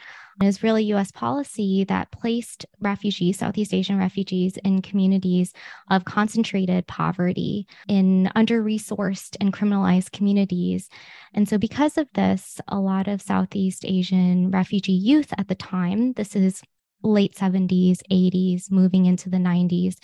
is 0.42 0.62
really 0.62 0.84
US 0.84 1.10
policy 1.10 1.84
that 1.84 2.10
placed 2.10 2.66
refugees, 2.80 3.38
Southeast 3.38 3.74
Asian 3.74 3.98
refugees, 3.98 4.56
in 4.58 4.82
communities 4.82 5.52
of 5.90 6.04
concentrated 6.04 6.86
poverty, 6.86 7.66
in 7.88 8.30
under 8.34 8.62
resourced 8.62 9.36
and 9.40 9.52
criminalized 9.52 10.12
communities. 10.12 10.88
And 11.34 11.48
so, 11.48 11.58
because 11.58 11.98
of 11.98 12.08
this, 12.14 12.60
a 12.68 12.78
lot 12.78 13.08
of 13.08 13.22
Southeast 13.22 13.84
Asian 13.84 14.50
refugee 14.50 14.92
youth 14.92 15.32
at 15.38 15.48
the 15.48 15.54
time, 15.54 16.12
this 16.12 16.36
is 16.36 16.62
late 17.02 17.34
70s, 17.34 17.98
80s, 18.10 18.70
moving 18.70 19.06
into 19.06 19.30
the 19.30 19.36
90s. 19.36 19.96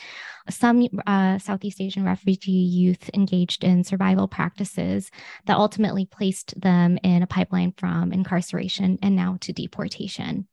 Some 0.50 0.88
uh, 1.06 1.38
Southeast 1.38 1.80
Asian 1.80 2.04
refugee 2.04 2.52
youth 2.52 3.10
engaged 3.14 3.64
in 3.64 3.84
survival 3.84 4.28
practices 4.28 5.10
that 5.46 5.56
ultimately 5.56 6.06
placed 6.06 6.60
them 6.60 6.98
in 7.02 7.22
a 7.22 7.26
pipeline 7.26 7.72
from 7.76 8.12
incarceration 8.12 8.98
and 9.02 9.16
now 9.16 9.38
to 9.40 9.52
deportation. 9.52 10.46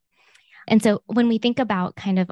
And 0.67 0.81
so 0.81 1.01
when 1.07 1.27
we 1.27 1.37
think 1.37 1.59
about 1.59 1.95
kind 1.95 2.19
of 2.19 2.31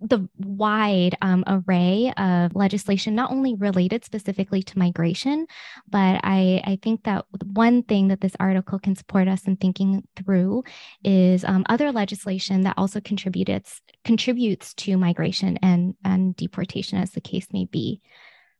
the 0.00 0.28
wide 0.38 1.16
um, 1.22 1.42
array 1.46 2.12
of 2.16 2.54
legislation, 2.54 3.14
not 3.14 3.30
only 3.30 3.54
related 3.54 4.04
specifically 4.04 4.62
to 4.62 4.78
migration, 4.78 5.46
but 5.88 6.20
I, 6.22 6.62
I 6.64 6.78
think 6.82 7.04
that 7.04 7.24
one 7.52 7.82
thing 7.82 8.08
that 8.08 8.20
this 8.20 8.36
article 8.38 8.78
can 8.78 8.94
support 8.94 9.26
us 9.26 9.46
in 9.46 9.56
thinking 9.56 10.06
through 10.14 10.64
is 11.02 11.44
um, 11.44 11.64
other 11.68 11.92
legislation 11.92 12.62
that 12.62 12.74
also 12.76 13.00
contributes 13.00 13.80
contributes 14.04 14.74
to 14.74 14.96
migration 14.98 15.56
and, 15.62 15.94
and 16.04 16.36
deportation, 16.36 16.98
as 16.98 17.12
the 17.12 17.20
case 17.20 17.46
may 17.52 17.64
be. 17.64 18.02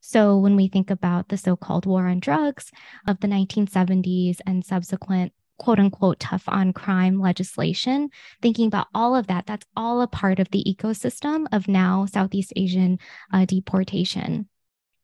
So, 0.00 0.38
when 0.38 0.56
we 0.56 0.68
think 0.68 0.90
about 0.90 1.28
the 1.28 1.36
so 1.36 1.56
called 1.56 1.84
war 1.84 2.06
on 2.06 2.20
drugs 2.20 2.70
of 3.06 3.20
the 3.20 3.28
1970s 3.28 4.38
and 4.46 4.64
subsequent 4.64 5.32
quote 5.58 5.78
unquote 5.78 6.20
tough 6.20 6.44
on 6.48 6.72
crime 6.72 7.20
legislation, 7.20 8.10
thinking 8.42 8.66
about 8.66 8.88
all 8.94 9.14
of 9.14 9.26
that, 9.26 9.46
that's 9.46 9.66
all 9.76 10.00
a 10.02 10.06
part 10.06 10.38
of 10.38 10.50
the 10.50 10.64
ecosystem 10.66 11.46
of 11.52 11.68
now 11.68 12.06
Southeast 12.06 12.52
Asian 12.56 12.98
uh, 13.32 13.44
deportation. 13.44 14.48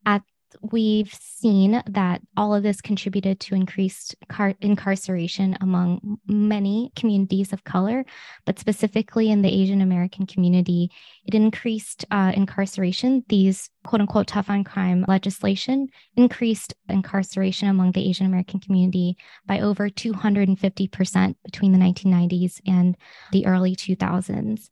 At 0.05 0.23
we've 0.61 1.13
seen 1.13 1.83
that 1.87 2.21
all 2.37 2.55
of 2.55 2.63
this 2.63 2.81
contributed 2.81 3.41
to 3.41 3.55
increased 3.55 4.15
car- 4.29 4.55
incarceration 4.61 5.57
among 5.61 6.19
many 6.27 6.93
communities 6.97 7.53
of 7.53 7.65
color, 7.65 8.05
but 8.45 8.59
specifically 8.59 9.31
in 9.31 9.43
the 9.43 9.49
Asian 9.49 9.81
American 9.81 10.27
community, 10.27 10.91
it 11.25 11.35
increased 11.35 12.05
uh, 12.11 12.33
incarceration. 12.35 13.25
These 13.29 13.71
quote 13.85 14.01
unquote 14.01 14.27
tough 14.29 14.51
on 14.51 14.65
crime 14.65 15.05
legislation 15.09 15.89
increased 16.17 16.75
incarceration 16.89 17.69
among 17.69 17.93
the 17.93 18.09
Asian 18.09 18.27
American 18.27 18.61
community 18.61 19.17
by 19.47 19.61
over 19.61 19.89
250% 19.89 21.35
between 21.45 21.73
the 21.73 21.79
1990s 21.79 22.61
and 22.67 22.97
the 23.33 23.47
early 23.47 23.75
2000s. 23.75 24.69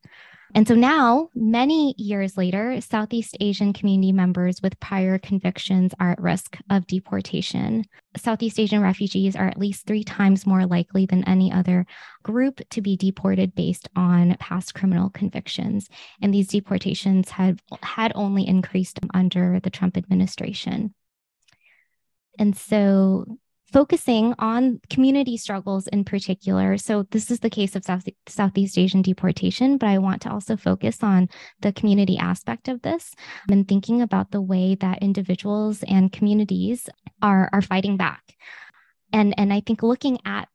And 0.54 0.66
so 0.66 0.74
now, 0.74 1.28
many 1.34 1.94
years 1.96 2.36
later, 2.36 2.80
Southeast 2.80 3.36
Asian 3.40 3.72
community 3.72 4.10
members 4.10 4.60
with 4.60 4.80
prior 4.80 5.18
convictions 5.18 5.92
are 6.00 6.10
at 6.12 6.20
risk 6.20 6.58
of 6.68 6.86
deportation. 6.88 7.84
Southeast 8.16 8.58
Asian 8.58 8.82
refugees 8.82 9.36
are 9.36 9.46
at 9.46 9.58
least 9.58 9.86
three 9.86 10.02
times 10.02 10.46
more 10.46 10.66
likely 10.66 11.06
than 11.06 11.28
any 11.28 11.52
other 11.52 11.86
group 12.24 12.60
to 12.70 12.80
be 12.80 12.96
deported 12.96 13.54
based 13.54 13.88
on 13.94 14.36
past 14.40 14.74
criminal 14.74 15.10
convictions. 15.10 15.88
And 16.20 16.34
these 16.34 16.48
deportations 16.48 17.30
had, 17.30 17.60
had 17.82 18.10
only 18.16 18.46
increased 18.46 18.98
under 19.14 19.60
the 19.60 19.70
Trump 19.70 19.96
administration. 19.96 20.94
And 22.38 22.56
so 22.56 23.38
focusing 23.72 24.34
on 24.38 24.80
community 24.90 25.36
struggles 25.36 25.86
in 25.88 26.04
particular. 26.04 26.76
So, 26.78 27.04
this 27.10 27.30
is 27.30 27.40
the 27.40 27.50
case 27.50 27.76
of 27.76 27.84
South, 27.84 28.04
Southeast 28.26 28.78
Asian 28.78 29.02
deportation, 29.02 29.78
but 29.78 29.88
I 29.88 29.98
want 29.98 30.22
to 30.22 30.30
also 30.30 30.56
focus 30.56 31.02
on 31.02 31.28
the 31.60 31.72
community 31.72 32.18
aspect 32.18 32.68
of 32.68 32.82
this 32.82 33.14
and 33.50 33.66
thinking 33.66 34.02
about 34.02 34.30
the 34.30 34.40
way 34.40 34.74
that 34.76 35.02
individuals 35.02 35.82
and 35.84 36.12
communities 36.12 36.88
are, 37.22 37.48
are 37.52 37.62
fighting 37.62 37.96
back. 37.96 38.22
And, 39.12 39.34
and 39.38 39.52
I 39.52 39.60
think 39.60 39.82
looking 39.82 40.18
at 40.24 40.48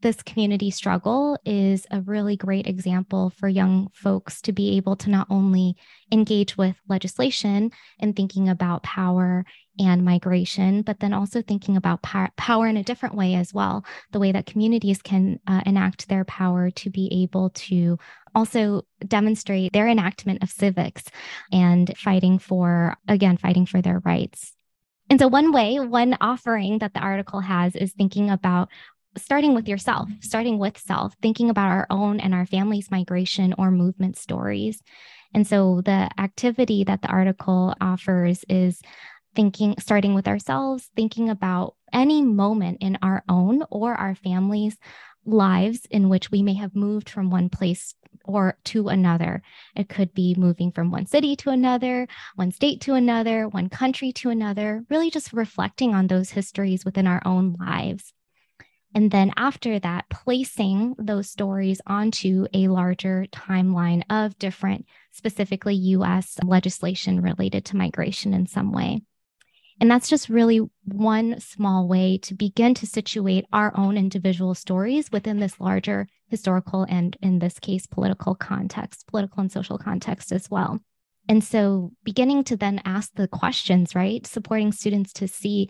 this 0.00 0.22
community 0.22 0.70
struggle 0.70 1.36
is 1.44 1.86
a 1.90 2.00
really 2.00 2.36
great 2.36 2.66
example 2.66 3.30
for 3.30 3.48
young 3.48 3.88
folks 3.92 4.40
to 4.42 4.52
be 4.52 4.76
able 4.76 4.94
to 4.96 5.10
not 5.10 5.26
only 5.28 5.74
engage 6.12 6.56
with 6.56 6.76
legislation 6.88 7.72
and 7.98 8.14
thinking 8.14 8.48
about 8.48 8.84
power 8.84 9.44
and 9.78 10.04
migration, 10.04 10.82
but 10.82 11.00
then 11.00 11.12
also 11.12 11.42
thinking 11.42 11.76
about 11.76 12.02
power, 12.02 12.66
in 12.66 12.76
a 12.76 12.82
different 12.82 13.14
way 13.14 13.34
as 13.34 13.52
well, 13.52 13.84
the 14.12 14.18
way 14.18 14.32
that 14.32 14.46
communities 14.46 15.00
can 15.02 15.38
uh, 15.46 15.62
enact 15.66 16.08
their 16.08 16.24
power 16.24 16.70
to 16.70 16.90
be 16.90 17.22
able 17.22 17.50
to 17.50 17.98
also 18.34 18.82
demonstrate 19.06 19.72
their 19.72 19.88
enactment 19.88 20.42
of 20.42 20.50
civics 20.50 21.04
and 21.52 21.96
fighting 21.96 22.38
for, 22.38 22.96
again, 23.08 23.36
fighting 23.36 23.66
for 23.66 23.80
their 23.80 24.00
rights. 24.00 24.52
And 25.10 25.18
so, 25.18 25.26
one 25.26 25.52
way, 25.52 25.78
one 25.80 26.16
offering 26.20 26.78
that 26.80 26.92
the 26.92 27.00
article 27.00 27.40
has 27.40 27.74
is 27.74 27.92
thinking 27.92 28.30
about 28.30 28.68
starting 29.22 29.54
with 29.54 29.68
yourself, 29.68 30.08
starting 30.20 30.58
with 30.58 30.78
self, 30.78 31.14
thinking 31.22 31.50
about 31.50 31.70
our 31.70 31.86
own 31.90 32.20
and 32.20 32.34
our 32.34 32.46
family's 32.46 32.90
migration 32.90 33.54
or 33.58 33.70
movement 33.70 34.16
stories. 34.16 34.82
And 35.34 35.46
so 35.46 35.82
the 35.82 36.08
activity 36.18 36.84
that 36.84 37.02
the 37.02 37.08
article 37.08 37.74
offers 37.80 38.44
is 38.48 38.80
thinking, 39.34 39.74
starting 39.78 40.14
with 40.14 40.26
ourselves, 40.26 40.90
thinking 40.96 41.28
about 41.28 41.74
any 41.92 42.22
moment 42.22 42.78
in 42.80 42.98
our 43.02 43.22
own 43.28 43.62
or 43.70 43.94
our 43.94 44.14
family's 44.14 44.76
lives 45.24 45.86
in 45.90 46.08
which 46.08 46.30
we 46.30 46.42
may 46.42 46.54
have 46.54 46.74
moved 46.74 47.08
from 47.10 47.30
one 47.30 47.48
place 47.48 47.94
or 48.24 48.58
to 48.64 48.88
another. 48.88 49.42
It 49.76 49.88
could 49.88 50.12
be 50.14 50.34
moving 50.36 50.72
from 50.72 50.90
one 50.90 51.06
city 51.06 51.36
to 51.36 51.50
another, 51.50 52.08
one 52.36 52.50
state 52.52 52.80
to 52.82 52.94
another, 52.94 53.48
one 53.48 53.68
country 53.68 54.12
to 54.12 54.30
another, 54.30 54.84
really 54.90 55.10
just 55.10 55.32
reflecting 55.32 55.94
on 55.94 56.06
those 56.06 56.30
histories 56.30 56.84
within 56.84 57.06
our 57.06 57.22
own 57.24 57.56
lives. 57.58 58.12
And 58.94 59.10
then 59.10 59.32
after 59.36 59.78
that, 59.78 60.08
placing 60.08 60.94
those 60.98 61.30
stories 61.30 61.80
onto 61.86 62.46
a 62.54 62.68
larger 62.68 63.26
timeline 63.30 64.02
of 64.10 64.38
different, 64.38 64.86
specifically 65.12 65.74
US 65.74 66.38
legislation 66.42 67.20
related 67.20 67.64
to 67.66 67.76
migration 67.76 68.32
in 68.32 68.46
some 68.46 68.72
way. 68.72 69.02
And 69.80 69.90
that's 69.90 70.08
just 70.08 70.28
really 70.28 70.60
one 70.84 71.38
small 71.38 71.86
way 71.86 72.18
to 72.18 72.34
begin 72.34 72.74
to 72.74 72.86
situate 72.86 73.44
our 73.52 73.76
own 73.76 73.96
individual 73.96 74.54
stories 74.54 75.12
within 75.12 75.38
this 75.38 75.60
larger 75.60 76.08
historical 76.26 76.84
and, 76.88 77.16
in 77.22 77.38
this 77.38 77.60
case, 77.60 77.86
political 77.86 78.34
context, 78.34 79.06
political 79.06 79.40
and 79.40 79.52
social 79.52 79.78
context 79.78 80.32
as 80.32 80.50
well. 80.50 80.80
And 81.28 81.44
so 81.44 81.92
beginning 82.04 82.44
to 82.44 82.56
then 82.56 82.80
ask 82.86 83.12
the 83.14 83.28
questions, 83.28 83.94
right? 83.94 84.26
Supporting 84.26 84.72
students 84.72 85.12
to 85.14 85.28
see 85.28 85.68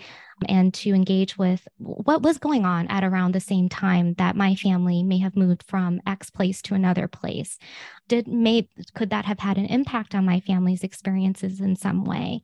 and 0.48 0.72
to 0.74 0.90
engage 0.94 1.36
with 1.36 1.66
what 1.78 2.22
was 2.22 2.38
going 2.38 2.64
on 2.64 2.86
at 2.86 3.02
around 3.02 3.34
the 3.34 3.40
same 3.40 3.68
time 3.68 4.14
that 4.14 4.36
my 4.36 4.54
family 4.54 5.02
may 5.02 5.18
have 5.18 5.34
moved 5.34 5.64
from 5.66 6.00
X 6.06 6.30
place 6.30 6.62
to 6.62 6.74
another 6.74 7.08
place. 7.08 7.58
Did 8.06 8.28
may 8.28 8.68
could 8.94 9.10
that 9.10 9.24
have 9.24 9.40
had 9.40 9.58
an 9.58 9.66
impact 9.66 10.14
on 10.14 10.24
my 10.24 10.38
family's 10.38 10.84
experiences 10.84 11.60
in 11.60 11.74
some 11.74 12.04
way? 12.04 12.42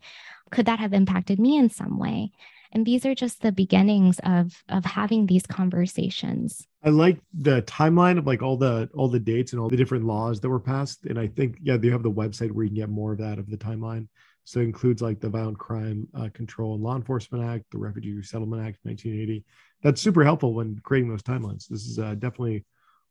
Could 0.50 0.66
that 0.66 0.81
have 0.81 0.92
impacted 0.92 1.38
me 1.38 1.57
in 1.57 1.70
some 1.70 1.98
way? 1.98 2.33
And 2.74 2.84
these 2.84 3.06
are 3.06 3.14
just 3.14 3.40
the 3.40 3.52
beginnings 3.52 4.20
of 4.24 4.62
of 4.68 4.84
having 4.84 5.26
these 5.26 5.46
conversations. 5.46 6.66
I 6.82 6.90
like 6.90 7.18
the 7.32 7.62
timeline 7.62 8.18
of 8.18 8.26
like 8.26 8.42
all 8.42 8.56
the 8.56 8.90
all 8.94 9.08
the 9.08 9.20
dates 9.20 9.52
and 9.52 9.60
all 9.60 9.68
the 9.68 9.76
different 9.76 10.04
laws 10.04 10.40
that 10.40 10.48
were 10.50 10.60
passed. 10.60 11.06
And 11.06 11.18
i 11.18 11.26
think 11.28 11.58
yeah 11.62 11.76
they 11.76 11.88
have 11.88 12.02
the 12.02 12.10
website 12.10 12.50
where 12.50 12.64
you 12.64 12.70
can 12.70 12.76
get 12.76 12.90
more 12.90 13.12
of 13.12 13.18
that 13.18 13.38
of 13.38 13.48
the 13.48 13.56
timeline. 13.56 14.08
So 14.46 14.60
it 14.60 14.64
includes 14.64 15.00
like 15.00 15.20
the 15.20 15.30
violent 15.30 15.58
crime 15.58 16.06
uh, 16.14 16.28
control 16.34 16.74
and 16.74 16.82
law 16.82 16.96
enforcement 16.96 17.44
act 17.44 17.64
the 17.70 17.78
refugee 17.78 18.12
resettlement 18.12 18.60
act 18.66 18.78
1980 18.82 19.44
that's 19.82 20.00
super 20.00 20.24
helpful 20.24 20.54
when 20.54 20.80
creating 20.82 21.10
those 21.10 21.22
timelines. 21.22 21.68
This 21.68 21.87
is 21.87 21.98
uh, 21.98 22.14
definitely 22.14 22.64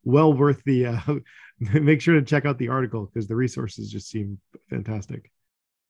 well 0.04 0.32
worth 0.32 0.62
the 0.64 0.86
uh, 0.86 1.00
make 1.58 2.00
sure 2.00 2.14
to 2.14 2.22
check 2.22 2.44
out 2.44 2.58
the 2.58 2.68
article 2.68 3.06
because 3.06 3.26
the 3.26 3.36
resources 3.36 3.90
just 3.90 4.10
seem 4.10 4.38
fantastic 4.68 5.30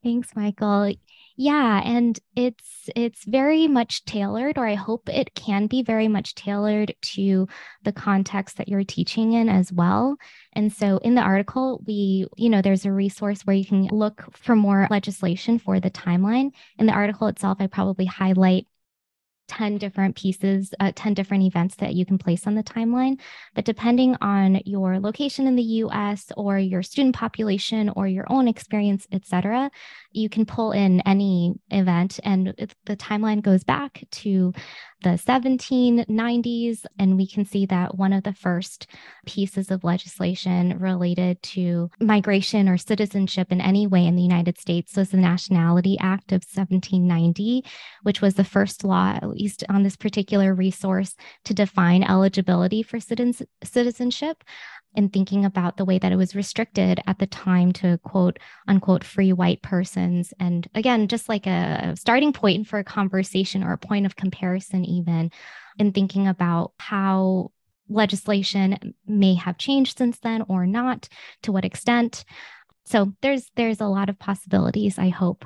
Thanks, 0.05 0.37
Michael. 0.37 0.93
Yeah, 1.37 1.81
and 1.83 2.21
it's 2.37 2.91
it's 2.95 3.25
very 3.25 3.67
much 3.67 4.05
tailored 4.05 4.59
or 4.59 4.69
I 4.69 4.75
hope 4.75 5.09
it 5.09 5.35
can 5.35 5.67
be 5.67 5.83
very 5.83 6.09
much 6.09 6.35
tailored 6.35 6.95
to 7.15 7.49
the 7.83 7.93
context 7.93 8.59
that 8.59 8.69
you're 8.69 8.85
teaching 8.85 9.33
in 9.33 9.49
as 9.49 9.73
well. 9.73 10.17
And 10.53 10.71
so 10.71 10.99
in 10.99 11.15
the 11.15 11.23
article, 11.23 11.83
we, 11.87 12.27
you 12.37 12.51
know, 12.51 12.61
there's 12.61 12.85
a 12.85 12.93
resource 12.93 13.41
where 13.43 13.57
you 13.57 13.65
can 13.65 13.87
look 13.87 14.25
for 14.37 14.55
more 14.55 14.87
legislation 14.91 15.59
for 15.59 15.81
the 15.81 15.91
timeline. 15.91 16.51
In 16.79 16.85
the 16.85 16.93
article 16.93 17.27
itself, 17.29 17.57
I 17.59 17.67
probably 17.67 18.05
highlight 18.05 18.67
10 19.49 19.79
different 19.79 20.17
pieces, 20.17 20.73
uh, 20.81 20.93
10 20.95 21.15
different 21.15 21.45
events 21.45 21.77
that 21.77 21.95
you 21.95 22.07
can 22.07 22.19
place 22.19 22.47
on 22.47 22.55
the 22.55 22.63
timeline. 22.63 23.19
But 23.55 23.65
depending 23.65 24.17
on 24.21 24.61
your 24.65 24.99
location 24.99 25.47
in 25.47 25.57
the 25.57 25.63
US 25.63 26.33
or 26.37 26.59
your 26.59 26.83
student 26.83 27.15
population 27.15 27.91
or 27.91 28.07
your 28.07 28.27
own 28.29 28.49
experience, 28.49 29.07
et 29.13 29.25
cetera, 29.27 29.71
you 30.13 30.29
can 30.29 30.47
pull 30.47 30.73
in 30.73 31.01
any 31.03 31.55
event 31.71 32.21
and 32.23 32.55
the 32.87 32.97
timeline 32.97 33.43
goes 33.43 33.65
back 33.65 34.05
to 34.11 34.53
the 35.05 35.11
1790s. 35.11 36.85
And 36.99 37.17
we 37.17 37.27
can 37.27 37.45
see 37.45 37.67
that 37.67 37.97
one 37.97 38.13
of 38.13 38.25
the 38.25 38.33
first 38.33 38.87
pieces 39.27 39.71
of 39.71 39.85
legislation 39.85 40.79
related 40.79 41.43
to 41.43 41.91
migration 42.01 42.69
or 42.69 42.79
citizenship 42.79 43.53
in 43.53 43.61
any 43.61 43.87
way 43.87 44.07
in 44.07 44.17
the 44.17 44.23
United 44.23 44.59
States 44.59 44.97
was 44.97 45.11
the 45.11 45.19
Nationality 45.19 45.97
Act 46.01 46.33
of 46.33 46.43
1790, 46.51 47.65
which 48.03 48.21
was 48.21 48.35
the 48.35 48.45
first 48.45 48.83
law, 48.83 49.19
at 49.35 49.41
least 49.41 49.65
on 49.69 49.83
this 49.83 49.97
particular 49.97 50.55
resource, 50.55 51.15
to 51.45 51.55
define 51.55 52.05
eligibility 52.05 52.83
for 52.83 52.99
citizenship 53.01 54.45
and 54.97 55.13
thinking 55.13 55.45
about 55.45 55.77
the 55.77 55.85
way 55.85 55.99
that 55.99 56.13
it 56.13 56.17
was 56.17 56.37
restricted 56.37 57.01
at 57.07 57.19
the 57.19 57.27
time 57.27 57.73
to 57.73 57.99
quote 58.05 58.39
unquote 58.69 59.03
free 59.03 59.33
white 59.33 59.61
persons. 59.63 60.33
And 60.39 60.69
again, 60.75 61.09
just 61.09 61.29
like 61.29 61.47
a 61.47 61.95
starting 61.97 62.33
point 62.33 62.69
for 62.69 62.79
a 62.79 62.85
conversation 62.85 63.65
or 63.65 63.73
a 63.73 63.79
point 63.79 64.07
of 64.07 64.17
comparison, 64.17 64.85
even 64.85 65.33
in 65.79 65.93
thinking 65.93 66.29
about 66.29 66.73
how 66.79 67.51
legislation 67.89 68.95
may 69.07 69.35
have 69.35 69.59
changed 69.59 69.99
since 69.99 70.19
then 70.21 70.43
or 70.49 70.67
not, 70.67 71.09
to 71.43 71.53
what 71.53 71.65
extent. 71.65 72.25
So 72.87 73.13
there's 73.21 73.51
there's 73.57 73.81
a 73.81 73.87
lot 73.87 74.09
of 74.09 74.19
possibilities, 74.19 74.99
I 74.99 75.09
hope. 75.09 75.45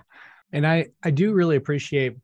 And 0.52 0.66
I 0.66 0.88
I 1.02 1.10
do 1.10 1.32
really 1.32 1.56
appreciate 1.56 2.16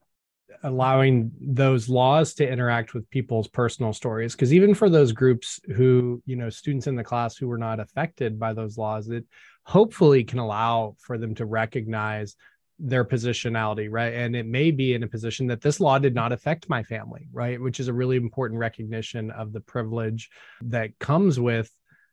allowing 0.64 1.30
those 1.40 1.90
laws 1.90 2.32
to 2.34 2.48
interact 2.48 2.94
with 2.94 3.08
people's 3.10 3.46
personal 3.46 3.92
stories. 3.92 4.32
Because 4.32 4.52
even 4.52 4.74
for 4.74 4.88
those 4.88 5.12
groups 5.12 5.60
who 5.76 6.22
you 6.26 6.36
know 6.36 6.50
students 6.50 6.86
in 6.86 6.96
the 6.96 7.04
class 7.04 7.36
who 7.36 7.46
were 7.46 7.58
not 7.58 7.78
affected 7.78 8.40
by 8.40 8.52
those 8.52 8.76
laws 8.78 9.08
it 9.08 9.24
hopefully 9.64 10.24
can 10.24 10.38
allow 10.38 10.96
for 10.98 11.18
them 11.18 11.34
to 11.34 11.46
recognize 11.46 12.34
their 12.78 13.04
positionality 13.04 13.88
right? 13.90 14.14
And 14.14 14.34
it 14.34 14.46
may 14.46 14.70
be 14.70 14.94
in 14.94 15.02
a 15.02 15.08
position 15.08 15.46
that 15.48 15.60
this 15.60 15.80
law 15.80 15.98
did 15.98 16.14
not 16.14 16.32
affect 16.32 16.68
my 16.68 16.82
family 16.82 17.28
right? 17.32 17.60
Which 17.60 17.78
is 17.78 17.88
a 17.88 17.92
really 17.92 18.16
important 18.16 18.58
recognition 18.58 19.30
of 19.30 19.52
the 19.52 19.60
privilege 19.60 20.30
that 20.62 20.98
comes 20.98 21.38
with 21.38 21.70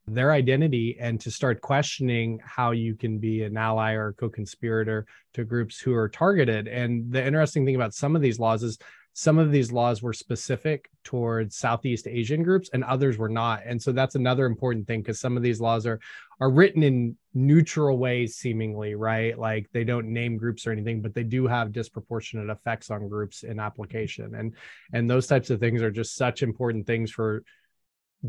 their 0.08 0.32
identity 0.32 0.98
and 1.00 1.20
to 1.22 1.32
start 1.32 1.62
questioning 1.62 2.40
how 2.44 2.72
you 2.72 2.96
can 2.96 3.20
be 3.20 3.44
an 3.44 3.56
ally 3.56 3.94
or 3.94 4.14
co-conspirator 4.14 5.06
to 5.34 5.44
groups 5.44 5.80
who 5.80 5.94
are 5.94 6.10
targeted. 6.10 6.68
And 6.68 7.12
the 7.12 7.26
interesting 7.26 7.66
thing 7.66 7.76
about 7.76 7.94
some 7.94 8.16
of 8.16 8.22
these 8.22 8.40
laws 8.40 8.64
is 8.64 8.78
some 9.14 9.38
of 9.38 9.52
these 9.52 9.72
laws 9.72 10.02
were 10.02 10.14
specific 10.14 10.90
towards 11.04 11.58
southeast 11.58 12.08
asian 12.08 12.44
groups 12.44 12.70
and 12.74 12.84
others 12.84 13.18
were 13.18 13.30
not. 13.30 13.62
And 13.66 13.82
so 13.82 13.92
that's 13.92 14.16
another 14.16 14.46
important 14.46 14.88
thing 14.88 15.02
because 15.02 15.20
some 15.20 15.36
of 15.36 15.44
these 15.44 15.60
laws 15.60 15.86
are 15.86 16.00
are 16.40 16.50
written 16.50 16.82
in 16.82 17.18
neutral 17.34 17.98
ways 17.98 18.38
seemingly 18.38 18.96
right? 18.96 19.38
Like 19.38 19.70
they 19.74 19.84
don't 19.84 20.08
name 20.08 20.38
groups 20.38 20.66
or 20.66 20.72
anything 20.72 21.02
but 21.02 21.14
they 21.14 21.24
do 21.24 21.46
have 21.46 21.74
disproportionate 21.74 22.50
effects 22.50 22.90
on 22.90 23.10
groups 23.10 23.44
in 23.44 23.60
application. 23.60 24.34
And 24.34 24.56
and 24.94 25.10
those 25.10 25.28
types 25.28 25.50
of 25.50 25.60
things 25.60 25.82
are 25.82 25.92
just 25.92 26.16
such 26.16 26.42
important 26.42 26.88
things 26.88 27.12
for 27.12 27.44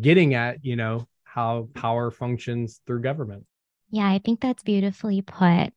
getting 0.00 0.35
at 0.35 0.64
you 0.64 0.74
know 0.74 1.06
how 1.33 1.68
power 1.75 2.11
functions 2.11 2.81
through 2.87 3.03
government. 3.03 3.45
Yeah, 3.90 4.09
I 4.09 4.21
think 4.25 4.40
that's 4.40 4.62
beautifully 4.62 5.23
put. 5.23 5.73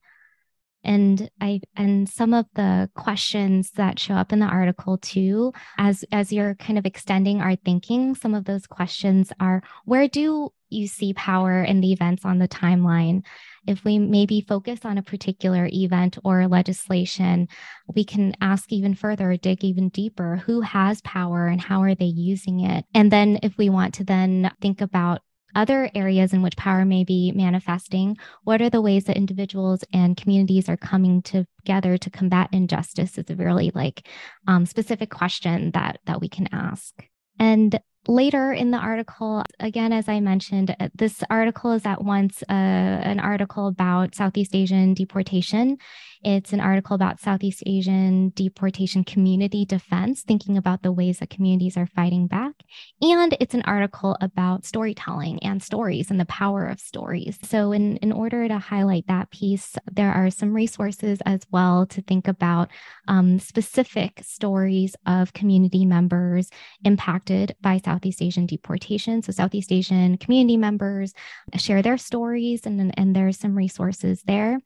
And 0.83 1.29
I 1.41 1.61
and 1.75 2.07
some 2.07 2.33
of 2.33 2.45
the 2.53 2.89
questions 2.93 3.71
that 3.71 3.97
show 3.97 4.13
up 4.13 4.31
in 4.31 4.39
the 4.39 4.45
article 4.45 4.99
too, 4.99 5.51
as 5.77 6.05
as 6.11 6.31
you're 6.31 6.55
kind 6.55 6.77
of 6.77 6.85
extending 6.85 7.41
our 7.41 7.55
thinking, 7.55 8.13
some 8.13 8.35
of 8.35 8.45
those 8.45 8.67
questions 8.67 9.31
are 9.39 9.63
where 9.85 10.07
do 10.07 10.51
you 10.69 10.87
see 10.87 11.13
power 11.13 11.63
in 11.63 11.81
the 11.81 11.91
events 11.91 12.23
on 12.23 12.37
the 12.37 12.47
timeline? 12.47 13.23
If 13.65 13.83
we 13.83 13.97
maybe 13.97 14.41
focus 14.41 14.81
on 14.83 14.99
a 14.99 15.03
particular 15.03 15.67
event 15.71 16.19
or 16.23 16.47
legislation, 16.47 17.47
we 17.95 18.03
can 18.03 18.33
ask 18.39 18.71
even 18.71 18.93
further, 18.93 19.35
dig 19.37 19.63
even 19.63 19.89
deeper 19.89 20.37
who 20.45 20.61
has 20.61 21.01
power 21.01 21.47
and 21.47 21.59
how 21.59 21.81
are 21.81 21.95
they 21.95 22.05
using 22.05 22.59
it? 22.59 22.85
And 22.93 23.11
then 23.11 23.39
if 23.41 23.57
we 23.57 23.69
want 23.69 23.95
to 23.95 24.03
then 24.03 24.51
think 24.61 24.81
about 24.81 25.21
other 25.55 25.89
areas 25.95 26.33
in 26.33 26.41
which 26.41 26.57
power 26.57 26.85
may 26.85 27.03
be 27.03 27.31
manifesting? 27.33 28.17
What 28.43 28.61
are 28.61 28.69
the 28.69 28.81
ways 28.81 29.05
that 29.05 29.17
individuals 29.17 29.83
and 29.93 30.17
communities 30.17 30.69
are 30.69 30.77
coming 30.77 31.21
together 31.21 31.97
to 31.97 32.09
combat 32.09 32.49
injustice? 32.51 33.17
Is 33.17 33.29
a 33.29 33.35
really 33.35 33.71
like 33.73 34.07
um, 34.47 34.65
specific 34.65 35.09
question 35.09 35.71
that 35.71 35.99
that 36.05 36.21
we 36.21 36.29
can 36.29 36.47
ask. 36.51 36.93
And 37.39 37.79
later 38.07 38.51
in 38.51 38.71
the 38.71 38.77
article, 38.77 39.43
again, 39.59 39.91
as 39.91 40.07
I 40.07 40.19
mentioned, 40.19 40.75
uh, 40.79 40.89
this 40.95 41.23
article 41.29 41.71
is 41.71 41.85
at 41.85 42.03
once 42.03 42.43
uh, 42.43 42.53
an 42.53 43.19
article 43.19 43.67
about 43.67 44.15
Southeast 44.15 44.55
Asian 44.55 44.93
deportation. 44.93 45.77
It's 46.25 46.53
an 46.53 46.59
article 46.59 46.95
about 46.95 47.19
Southeast 47.19 47.61
Asian 47.67 48.29
deportation 48.29 49.03
community 49.03 49.63
defense, 49.63 50.23
thinking 50.23 50.57
about 50.57 50.81
the 50.81 50.91
ways 50.91 51.19
that 51.19 51.29
communities 51.29 51.77
are 51.77 51.85
fighting 51.85 52.25
back. 52.25 52.53
And 52.99 53.37
it's 53.39 53.53
an 53.53 53.61
article 53.61 54.17
about 54.21 54.65
storytelling 54.65 55.37
and 55.43 55.61
stories 55.61 56.09
and 56.09 56.19
the 56.19 56.25
power 56.25 56.65
of 56.65 56.79
stories. 56.79 57.37
So, 57.43 57.73
in, 57.73 57.97
in 57.97 58.11
order 58.11 58.47
to 58.47 58.57
highlight 58.57 59.05
that 59.05 59.29
piece, 59.29 59.75
there 59.91 60.11
are 60.11 60.31
some 60.31 60.51
resources 60.51 61.19
as 61.27 61.41
well 61.51 61.85
to 61.85 62.01
think 62.01 62.27
about 62.27 62.71
um, 63.07 63.37
specific 63.37 64.21
stories 64.23 64.95
of 65.05 65.33
community 65.33 65.85
members 65.85 66.49
impacted 66.83 67.55
by 67.61 67.77
Southeast 67.77 68.23
Asian 68.23 68.47
deportation. 68.47 69.21
So 69.21 69.31
Southeast 69.31 69.71
Asian 69.71 70.17
community 70.17 70.57
members 70.57 71.13
share 71.55 71.83
their 71.83 71.99
stories 71.99 72.65
and, 72.65 72.91
and 72.97 73.15
there's 73.15 73.37
some 73.37 73.55
resources 73.55 74.23
there. 74.25 74.59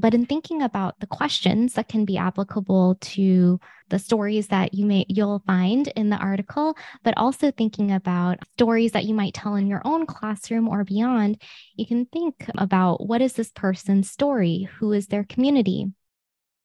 But 0.00 0.14
in 0.14 0.26
thinking 0.26 0.62
about 0.62 1.00
the 1.00 1.08
questions 1.08 1.74
that 1.74 1.88
can 1.88 2.04
be 2.04 2.16
applicable 2.16 2.98
to 3.00 3.58
the 3.88 3.98
stories 3.98 4.48
that 4.48 4.72
you 4.72 4.86
may 4.86 5.04
you'll 5.08 5.42
find 5.44 5.88
in 5.88 6.10
the 6.10 6.16
article, 6.16 6.76
but 7.02 7.14
also 7.16 7.50
thinking 7.50 7.90
about 7.90 8.38
stories 8.54 8.92
that 8.92 9.06
you 9.06 9.14
might 9.14 9.34
tell 9.34 9.56
in 9.56 9.66
your 9.66 9.82
own 9.84 10.06
classroom 10.06 10.68
or 10.68 10.84
beyond, 10.84 11.42
you 11.74 11.84
can 11.84 12.06
think 12.06 12.48
about 12.56 13.06
what 13.06 13.20
is 13.20 13.32
this 13.32 13.50
person's 13.50 14.08
story? 14.08 14.68
Who 14.78 14.92
is 14.92 15.08
their 15.08 15.24
community? 15.24 15.86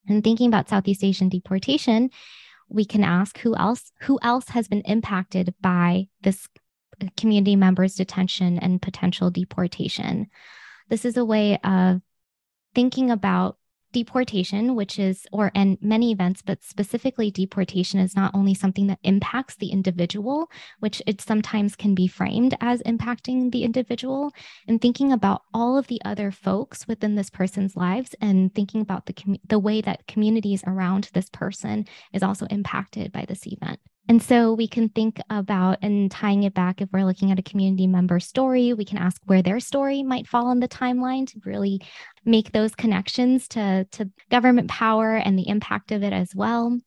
And 0.08 0.24
thinking 0.24 0.48
about 0.48 0.70
Southeast 0.70 1.04
Asian 1.04 1.30
deportation, 1.30 2.12
we 2.70 2.86
can 2.86 3.04
ask 3.04 3.40
who 3.40 3.56
else 3.56 3.92
who 4.02 4.20
else 4.22 4.50
has 4.50 4.68
been 4.68 4.82
impacted 4.82 5.56
by 5.60 6.08
this 6.22 6.48
community 7.18 7.56
member's 7.56 7.96
detention 7.96 8.60
and 8.60 8.82
potential 8.82 9.32
deportation. 9.32 10.28
This 10.90 11.06
is 11.06 11.18
a 11.18 11.26
way 11.26 11.58
of 11.64 12.02
thinking 12.74 13.12
about 13.12 13.58
deportation, 13.94 14.76
which 14.76 15.00
is, 15.00 15.26
or 15.32 15.52
and 15.56 15.78
many 15.82 16.12
events, 16.12 16.42
but 16.42 16.62
specifically 16.64 17.32
deportation 17.32 18.00
is 18.00 18.16
not 18.16 18.34
only 18.34 18.54
something 18.54 18.88
that 18.88 19.00
impacts 19.04 19.56
the 19.56 19.70
individual, 19.70 20.50
which 20.80 21.02
it 21.08 21.22
sometimes 21.22 21.76
can 21.76 21.96
be 21.96 22.08
framed 22.08 22.58
as 22.60 22.82
impacting 22.82 23.52
the 23.52 23.64
individual, 23.64 24.32
and 24.68 24.82
thinking 24.82 25.14
about 25.14 25.44
all 25.54 25.78
of 25.78 25.88
the 25.88 26.02
other 26.04 26.32
folks 26.32 26.88
within 26.88 27.16
this 27.16 27.30
person's 27.30 27.78
lives 27.78 28.16
and 28.20 28.54
thinking 28.54 28.82
about 28.82 29.06
the, 29.06 29.14
com- 29.14 29.38
the 29.48 29.60
way 29.60 29.80
that 29.80 30.08
communities 30.08 30.64
around 30.68 31.10
this 31.14 31.30
person 31.30 31.86
is 32.12 32.24
also 32.24 32.46
impacted 32.48 33.12
by 33.12 33.24
this 33.26 33.48
event. 33.48 33.80
And 34.10 34.22
so 34.22 34.54
we 34.54 34.68
can 34.68 34.90
think 34.90 35.20
about 35.30 35.78
and 35.82 36.12
tying 36.12 36.44
it 36.44 36.54
back 36.54 36.82
if 36.82 36.90
we're 36.92 37.06
looking 37.06 37.32
at 37.32 37.40
a 37.40 37.44
community 37.44 37.88
member 37.88 38.20
story, 38.20 38.74
we 38.74 38.84
can 38.84 38.98
ask 38.98 39.22
where 39.26 39.42
their 39.42 39.62
story 39.62 40.04
might 40.04 40.28
fall 40.28 40.48
on 40.48 40.60
the 40.60 40.68
timeline 40.68 41.26
to 41.28 41.40
really 41.46 41.82
make 42.26 42.52
those 42.52 42.76
connections 42.76 43.48
to, 43.50 43.88
to 43.92 44.10
government 44.30 44.70
power 44.70 45.16
and 45.16 45.40
the 45.40 45.48
impact 45.48 45.92
of 45.94 46.04
it 46.04 46.12
as 46.12 46.36
well. 46.36 46.78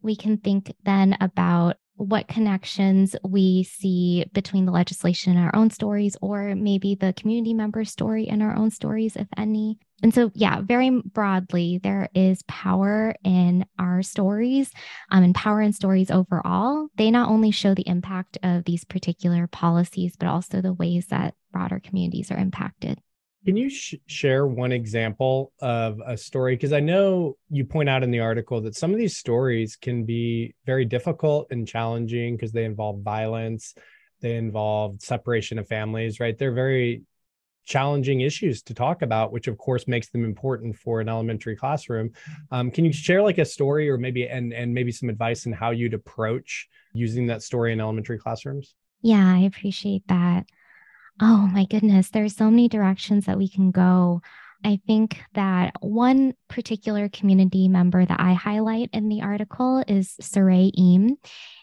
We 0.00 0.16
can 0.16 0.38
think 0.38 0.74
then 0.84 1.18
about 1.20 1.76
what 1.98 2.28
connections 2.28 3.16
we 3.24 3.64
see 3.64 4.24
between 4.32 4.64
the 4.66 4.72
legislation 4.72 5.36
and 5.36 5.44
our 5.44 5.54
own 5.54 5.70
stories, 5.70 6.16
or 6.22 6.54
maybe 6.54 6.94
the 6.94 7.12
community 7.12 7.52
member 7.52 7.84
story 7.84 8.28
and 8.28 8.42
our 8.42 8.56
own 8.56 8.70
stories, 8.70 9.16
if 9.16 9.26
any. 9.36 9.78
And 10.00 10.14
so, 10.14 10.30
yeah, 10.34 10.60
very 10.60 10.90
broadly, 10.90 11.80
there 11.82 12.08
is 12.14 12.42
power 12.46 13.16
in 13.24 13.66
our 13.80 14.02
stories 14.02 14.70
um, 15.10 15.24
and 15.24 15.34
power 15.34 15.60
in 15.60 15.72
stories 15.72 16.10
overall. 16.10 16.86
They 16.96 17.10
not 17.10 17.28
only 17.28 17.50
show 17.50 17.74
the 17.74 17.88
impact 17.88 18.38
of 18.44 18.64
these 18.64 18.84
particular 18.84 19.48
policies, 19.48 20.14
but 20.16 20.28
also 20.28 20.60
the 20.60 20.72
ways 20.72 21.06
that 21.08 21.34
broader 21.52 21.80
communities 21.80 22.30
are 22.30 22.38
impacted. 22.38 23.00
Can 23.44 23.56
you 23.56 23.70
sh- 23.70 23.94
share 24.06 24.46
one 24.46 24.72
example 24.72 25.52
of 25.60 26.00
a 26.04 26.16
story? 26.16 26.56
Because 26.56 26.72
I 26.72 26.80
know 26.80 27.36
you 27.50 27.64
point 27.64 27.88
out 27.88 28.02
in 28.02 28.10
the 28.10 28.20
article 28.20 28.60
that 28.62 28.74
some 28.74 28.92
of 28.92 28.98
these 28.98 29.16
stories 29.16 29.76
can 29.76 30.04
be 30.04 30.54
very 30.66 30.84
difficult 30.84 31.48
and 31.50 31.66
challenging 31.66 32.36
because 32.36 32.52
they 32.52 32.64
involve 32.64 33.00
violence, 33.00 33.74
they 34.20 34.36
involve 34.36 35.00
separation 35.00 35.58
of 35.58 35.68
families, 35.68 36.20
right? 36.20 36.36
They're 36.36 36.52
very 36.52 37.02
challenging 37.64 38.22
issues 38.22 38.62
to 38.62 38.74
talk 38.74 39.02
about, 39.02 39.30
which 39.30 39.46
of 39.46 39.58
course 39.58 39.86
makes 39.86 40.08
them 40.08 40.24
important 40.24 40.74
for 40.76 41.00
an 41.00 41.08
elementary 41.08 41.54
classroom. 41.54 42.10
Um, 42.50 42.70
can 42.70 42.84
you 42.84 42.92
share 42.92 43.22
like 43.22 43.38
a 43.38 43.44
story 43.44 43.90
or 43.90 43.98
maybe 43.98 44.26
and 44.26 44.52
and 44.52 44.72
maybe 44.72 44.90
some 44.90 45.10
advice 45.10 45.46
on 45.46 45.52
how 45.52 45.70
you'd 45.70 45.94
approach 45.94 46.66
using 46.94 47.26
that 47.26 47.42
story 47.42 47.72
in 47.72 47.80
elementary 47.80 48.18
classrooms? 48.18 48.74
Yeah, 49.02 49.32
I 49.32 49.40
appreciate 49.40 50.08
that. 50.08 50.46
Oh 51.20 51.48
my 51.52 51.64
goodness, 51.64 52.10
there 52.10 52.24
are 52.24 52.28
so 52.28 52.50
many 52.50 52.68
directions 52.68 53.26
that 53.26 53.38
we 53.38 53.48
can 53.48 53.70
go. 53.72 54.22
I 54.64 54.80
think 54.86 55.20
that 55.34 55.72
one 55.80 56.34
particular 56.48 57.08
community 57.08 57.68
member 57.68 58.04
that 58.04 58.20
I 58.20 58.34
highlight 58.34 58.90
in 58.92 59.08
the 59.08 59.22
article 59.22 59.84
is 59.86 60.14
Saray 60.20 60.70
Eam. 60.74 61.16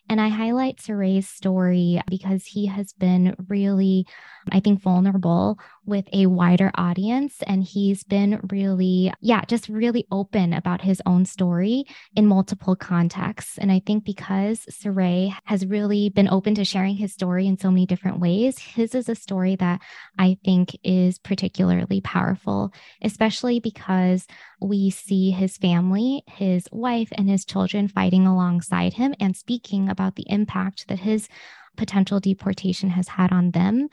And 0.07 0.21
I 0.21 0.29
highlight 0.29 0.77
Saray's 0.77 1.27
story 1.27 2.01
because 2.07 2.45
he 2.45 2.67
has 2.67 2.93
been 2.93 3.35
really, 3.47 4.05
I 4.51 4.59
think, 4.59 4.81
vulnerable 4.81 5.57
with 5.85 6.05
a 6.13 6.27
wider 6.27 6.71
audience. 6.75 7.37
And 7.47 7.63
he's 7.63 8.03
been 8.03 8.39
really, 8.51 9.11
yeah, 9.21 9.43
just 9.45 9.67
really 9.67 10.05
open 10.11 10.53
about 10.53 10.81
his 10.81 11.01
own 11.05 11.25
story 11.25 11.85
in 12.15 12.27
multiple 12.27 12.75
contexts. 12.75 13.57
And 13.57 13.71
I 13.71 13.81
think 13.85 14.03
because 14.03 14.65
Saray 14.69 15.35
has 15.45 15.65
really 15.65 16.09
been 16.09 16.29
open 16.29 16.53
to 16.55 16.65
sharing 16.65 16.97
his 16.97 17.13
story 17.13 17.47
in 17.47 17.57
so 17.57 17.71
many 17.71 17.85
different 17.85 18.19
ways, 18.19 18.59
his 18.59 18.93
is 18.93 19.09
a 19.09 19.15
story 19.15 19.55
that 19.55 19.81
I 20.19 20.37
think 20.45 20.77
is 20.83 21.17
particularly 21.17 22.01
powerful, 22.01 22.71
especially 23.01 23.59
because 23.59 24.27
we 24.61 24.89
see 24.89 25.31
his 25.31 25.57
family, 25.57 26.23
his 26.27 26.67
wife, 26.71 27.09
and 27.13 27.29
his 27.29 27.45
children 27.45 27.87
fighting 27.87 28.25
alongside 28.25 28.93
him 28.93 29.13
and 29.19 29.35
speaking 29.35 29.89
about 29.95 30.15
the 30.15 30.25
impact 30.27 30.87
that 30.87 30.99
his 30.99 31.29
potential 31.77 32.19
deportation 32.19 32.89
has 32.89 33.07
had 33.07 33.31
on 33.31 33.51
them. 33.51 33.87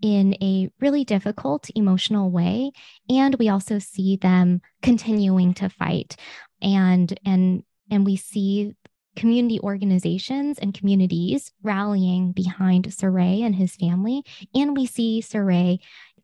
in 0.00 0.26
a 0.40 0.70
really 0.78 1.04
difficult 1.04 1.62
emotional 1.74 2.30
way 2.30 2.70
and 3.10 3.34
we 3.40 3.48
also 3.48 3.80
see 3.80 4.16
them 4.16 4.60
continuing 4.80 5.52
to 5.52 5.68
fight 5.68 6.14
and 6.62 7.18
and 7.24 7.64
and 7.90 8.06
we 8.06 8.14
see 8.14 8.76
community 9.18 9.58
organizations 9.60 10.58
and 10.60 10.72
communities 10.72 11.52
rallying 11.62 12.30
behind 12.30 12.92
Soray 12.94 13.42
and 13.42 13.56
his 13.56 13.74
family. 13.74 14.22
And 14.54 14.76
we 14.76 14.86
see 14.86 15.20
Soray 15.20 15.78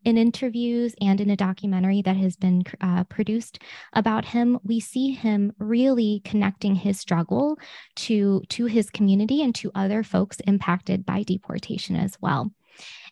in 0.04 0.18
interviews 0.18 0.94
and 1.00 1.20
in 1.20 1.30
a 1.30 1.36
documentary 1.36 2.02
that 2.02 2.16
has 2.16 2.36
been 2.36 2.62
uh, 2.80 3.04
produced 3.04 3.58
about 3.92 4.24
him, 4.24 4.58
we 4.62 4.80
see 4.80 5.12
him 5.12 5.52
really 5.58 6.22
connecting 6.24 6.74
his 6.74 7.00
struggle 7.00 7.58
to, 7.96 8.42
to 8.50 8.66
his 8.66 8.90
community 8.90 9.42
and 9.42 9.54
to 9.56 9.70
other 9.74 10.02
folks 10.02 10.40
impacted 10.40 11.04
by 11.04 11.22
deportation 11.22 11.96
as 11.96 12.16
well. 12.20 12.50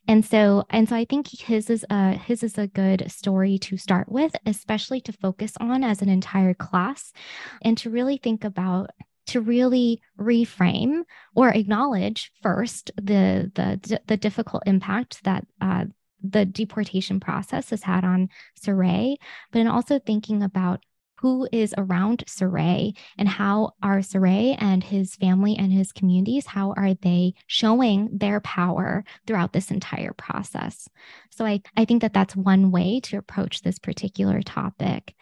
And 0.08 0.24
so, 0.24 0.64
and 0.70 0.88
so 0.88 0.96
I 0.96 1.04
think 1.04 1.28
his 1.28 1.70
is 1.70 1.86
a 1.88 2.14
his 2.14 2.42
is 2.42 2.58
a 2.58 2.66
good 2.66 3.10
story 3.10 3.56
to 3.58 3.76
start 3.76 4.10
with, 4.10 4.34
especially 4.44 5.00
to 5.02 5.12
focus 5.12 5.52
on 5.60 5.84
as 5.84 6.02
an 6.02 6.08
entire 6.08 6.54
class 6.54 7.12
and 7.62 7.78
to 7.78 7.90
really 7.90 8.16
think 8.16 8.42
about 8.42 8.90
to 9.26 9.40
really 9.40 10.00
reframe 10.18 11.02
or 11.36 11.50
acknowledge 11.50 12.32
first 12.42 12.90
the 12.96 13.52
the 13.54 14.00
the 14.06 14.16
difficult 14.16 14.64
impact 14.66 15.22
that 15.22 15.46
uh, 15.60 15.84
the 16.22 16.44
deportation 16.44 17.20
process 17.20 17.70
has 17.70 17.82
had 17.82 18.04
on 18.04 18.28
Soray, 18.56 19.16
but 19.50 19.60
in 19.60 19.66
also 19.66 19.98
thinking 19.98 20.42
about 20.42 20.84
who 21.22 21.48
is 21.52 21.72
around 21.78 22.24
Soray 22.26 22.92
and 23.16 23.28
how 23.28 23.74
are 23.80 24.02
Soray 24.02 24.56
and 24.58 24.82
his 24.82 25.14
family 25.14 25.56
and 25.56 25.72
his 25.72 25.92
communities, 25.92 26.46
how 26.46 26.74
are 26.76 26.94
they 26.94 27.34
showing 27.46 28.10
their 28.12 28.40
power 28.40 29.04
throughout 29.26 29.52
this 29.52 29.70
entire 29.70 30.12
process? 30.14 30.88
So 31.30 31.46
I, 31.46 31.62
I 31.76 31.84
think 31.84 32.02
that 32.02 32.12
that's 32.12 32.34
one 32.34 32.72
way 32.72 32.98
to 33.04 33.18
approach 33.18 33.62
this 33.62 33.78
particular 33.78 34.42
topic. 34.42 35.14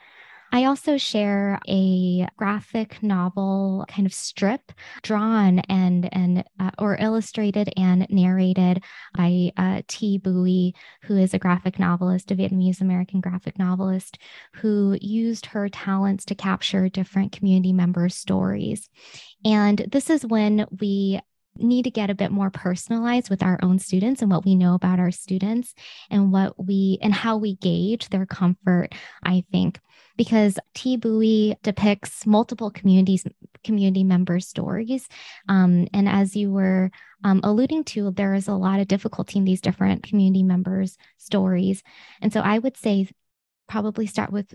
I 0.52 0.64
also 0.64 0.96
share 0.96 1.60
a 1.68 2.26
graphic 2.36 3.02
novel 3.02 3.84
kind 3.88 4.04
of 4.04 4.12
strip 4.12 4.72
drawn 5.02 5.60
and 5.60 6.08
and 6.12 6.44
uh, 6.58 6.70
or 6.78 6.96
illustrated 7.00 7.72
and 7.76 8.06
narrated 8.10 8.82
by 9.16 9.52
uh, 9.56 9.82
Thi 9.88 10.18
Bui, 10.18 10.74
who 11.02 11.16
is 11.16 11.34
a 11.34 11.38
graphic 11.38 11.78
novelist, 11.78 12.30
a 12.30 12.34
Vietnamese 12.34 12.80
American 12.80 13.20
graphic 13.20 13.58
novelist, 13.58 14.18
who 14.54 14.98
used 15.00 15.46
her 15.46 15.68
talents 15.68 16.24
to 16.26 16.34
capture 16.34 16.88
different 16.88 17.32
community 17.32 17.72
members' 17.72 18.16
stories. 18.16 18.88
And 19.44 19.78
this 19.90 20.10
is 20.10 20.26
when 20.26 20.66
we 20.80 21.20
need 21.61 21.85
to 21.85 21.90
get 21.90 22.11
a 22.11 22.14
bit 22.14 22.31
more 22.31 22.51
personalized 22.51 23.31
with 23.31 23.42
our 23.42 23.59
own 23.62 23.79
students 23.79 24.23
and 24.23 24.31
what 24.31 24.44
we 24.44 24.55
know 24.55 24.75
about 24.75 24.99
our 24.99 25.11
students 25.11 25.75
and 26.11 26.33
what 26.33 26.64
we 26.64 26.99
and 27.03 27.14
how 27.14 27.37
we 27.37 27.57
gauge 27.57 28.09
their 28.09 28.27
comfort 28.27 28.88
i 29.25 29.44
think 29.53 29.79
because 30.20 30.59
Thi 30.75 30.99
Bui 30.99 31.57
depicts 31.62 32.27
multiple 32.27 32.70
communities, 32.70 33.25
community 33.64 34.05
members' 34.05 34.46
stories. 34.46 35.09
Um, 35.49 35.88
and 35.94 36.07
as 36.07 36.37
you 36.37 36.51
were 36.51 36.90
um, 37.25 37.40
alluding 37.42 37.85
to, 37.85 38.11
there 38.11 38.35
is 38.35 38.46
a 38.46 38.53
lot 38.53 38.81
of 38.81 38.87
difficulty 38.87 39.38
in 39.38 39.46
these 39.46 39.62
different 39.62 40.03
community 40.03 40.42
members' 40.42 40.99
stories. 41.16 41.83
And 42.20 42.35
so 42.35 42.40
I 42.40 42.59
would 42.59 42.77
say 42.77 43.09
probably 43.66 44.07
start 44.07 44.31
with 44.31 44.53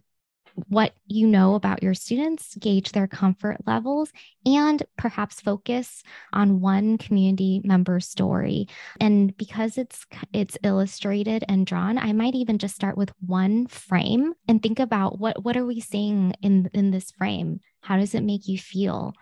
what 0.67 0.93
you 1.07 1.27
know 1.27 1.55
about 1.55 1.83
your 1.83 1.93
students, 1.93 2.55
gauge 2.55 2.91
their 2.91 3.07
comfort 3.07 3.57
levels, 3.65 4.11
and 4.45 4.81
perhaps 4.97 5.41
focus 5.41 6.03
on 6.33 6.61
one 6.61 6.97
community 6.97 7.61
member 7.63 7.99
story. 7.99 8.67
And 8.99 9.35
because 9.37 9.77
it's 9.77 10.05
it's 10.33 10.57
illustrated 10.63 11.43
and 11.47 11.65
drawn, 11.65 11.97
I 11.97 12.13
might 12.13 12.35
even 12.35 12.57
just 12.57 12.75
start 12.75 12.97
with 12.97 13.11
one 13.25 13.67
frame 13.67 14.33
and 14.47 14.61
think 14.61 14.79
about 14.79 15.19
what 15.19 15.43
what 15.43 15.57
are 15.57 15.65
we 15.65 15.79
seeing 15.79 16.33
in 16.41 16.69
in 16.73 16.91
this 16.91 17.11
frame? 17.11 17.59
How 17.81 17.97
does 17.97 18.15
it 18.15 18.23
make 18.23 18.47
you 18.47 18.57
feel? 18.57 19.13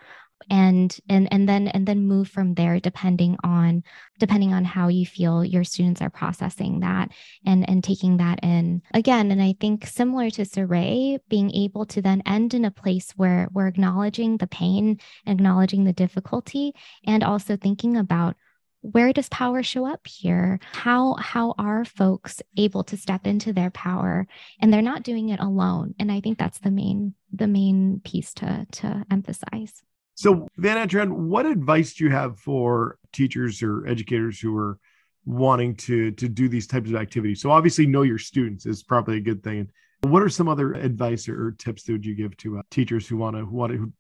And 0.49 0.97
and 1.10 1.27
and 1.32 1.47
then 1.47 1.67
and 1.67 1.88
then 1.88 2.08
move 2.08 2.27
from 2.27 2.53
there 2.53 2.79
depending 2.79 3.38
on 3.43 3.84
depending 4.19 4.53
on 4.53 4.65
how 4.65 4.88
you 4.88 5.06
feel 5.06 5.43
your 5.43 5.63
students 5.63 6.01
are 6.01 6.10
processing 6.10 6.79
that 6.82 7.10
and 7.45 7.67
and 7.69 7.84
taking 7.84 8.17
that 8.17 8.39
in. 8.43 8.82
Again 8.93 9.32
and 9.32 9.41
i 9.41 9.56
think 9.60 9.86
similar 9.86 10.29
to 10.32 10.45
Soray 10.45 11.17
being 11.29 11.51
able 11.51 11.86
to 11.88 12.01
then 12.01 12.21
end 12.25 12.53
in 12.53 12.65
a 12.65 12.71
place 12.71 13.12
where 13.15 13.47
we're 13.53 13.67
acknowledging 13.67 14.38
the 14.38 14.47
pain 14.47 14.99
acknowledging 15.25 15.84
the 15.84 15.93
difficulty 15.93 16.73
and 17.06 17.23
also 17.23 17.56
thinking 17.58 17.97
about 17.97 18.36
where 18.82 19.13
does 19.13 19.29
power 19.29 19.63
show 19.63 19.88
up 19.88 20.06
here? 20.06 20.60
How 20.73 21.13
how 21.13 21.56
are 21.58 21.86
folks 21.86 22.41
able 22.58 22.84
to 22.86 22.97
step 22.97 23.25
into 23.25 23.53
their 23.53 23.71
power? 23.71 24.27
And 24.60 24.73
they're 24.73 24.82
not 24.82 25.03
doing 25.03 25.29
it 25.29 25.39
alone 25.39 25.95
and 25.99 26.12
i 26.12 26.19
think 26.19 26.38
that's 26.38 26.60
the 26.60 26.71
main 26.71 27.13
the 27.32 27.47
main 27.47 28.01
piece 28.03 28.34
to 28.36 28.65
to 28.71 29.06
emphasize 29.12 29.84
so, 30.15 30.47
Van 30.58 30.78
Anh 30.78 30.88
Tran, 30.88 31.12
what 31.12 31.45
advice 31.45 31.95
do 31.95 32.04
you 32.04 32.12
have 32.12 32.39
for 32.39 32.97
teachers 33.12 33.63
or 33.63 33.88
educators 33.88 34.39
who 34.39 34.56
are 34.56 34.80
wanting 35.26 35.76
to 35.76 36.12
to 36.12 36.28
do 36.28 36.47
these 36.47 36.67
types 36.67 36.89
of 36.89 36.95
activities? 36.95 37.41
So, 37.41 37.49
obviously, 37.49 37.88
know 37.88 38.04
your 38.04 38.19
students 38.19 38.65
is 38.65 38.84
probably 38.84 39.17
a 39.17 39.21
good 39.21 39.43
thing. 39.43 39.69
What 40.02 40.21
are 40.21 40.30
some 40.30 40.47
other 40.47 40.73
advice 40.73 41.28
or, 41.28 41.47
or 41.47 41.52
tips 41.52 41.84
that 41.84 41.93
would 41.93 42.06
you 42.06 42.15
give 42.15 42.36
to 42.38 42.60
uh, 42.60 42.62
teachers 42.69 43.08
who 43.08 43.17
want 43.17 43.36
to 43.36 43.45
who 43.45 43.56
want 43.56 43.73
to 43.73 43.91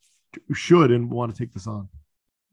who 0.47 0.53
should 0.53 0.91
and 0.91 1.09
want 1.09 1.33
to 1.33 1.37
take 1.37 1.53
this 1.53 1.67
on? 1.67 1.89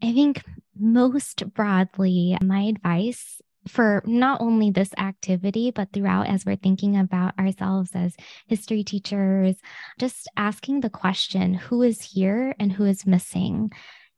I 0.03 0.13
think 0.13 0.43
most 0.79 1.53
broadly, 1.53 2.39
my 2.43 2.63
advice 2.63 3.43
for 3.69 4.03
not 4.07 4.41
only 4.41 4.71
this 4.71 4.93
activity, 4.99 5.71
but 5.71 5.93
throughout 5.93 6.27
as 6.27 6.47
we're 6.47 6.57
thinking 6.57 6.97
about 6.97 7.39
ourselves 7.39 7.91
as 7.95 8.17
history 8.47 8.83
teachers, 8.83 9.57
just 9.99 10.29
asking 10.37 10.81
the 10.81 10.91
question 10.91 11.55
who 11.55 11.83
is 11.83 12.01
here 12.03 12.55
and 12.59 12.73
who 12.73 12.85
is 12.85 13.07
missing? 13.07 13.71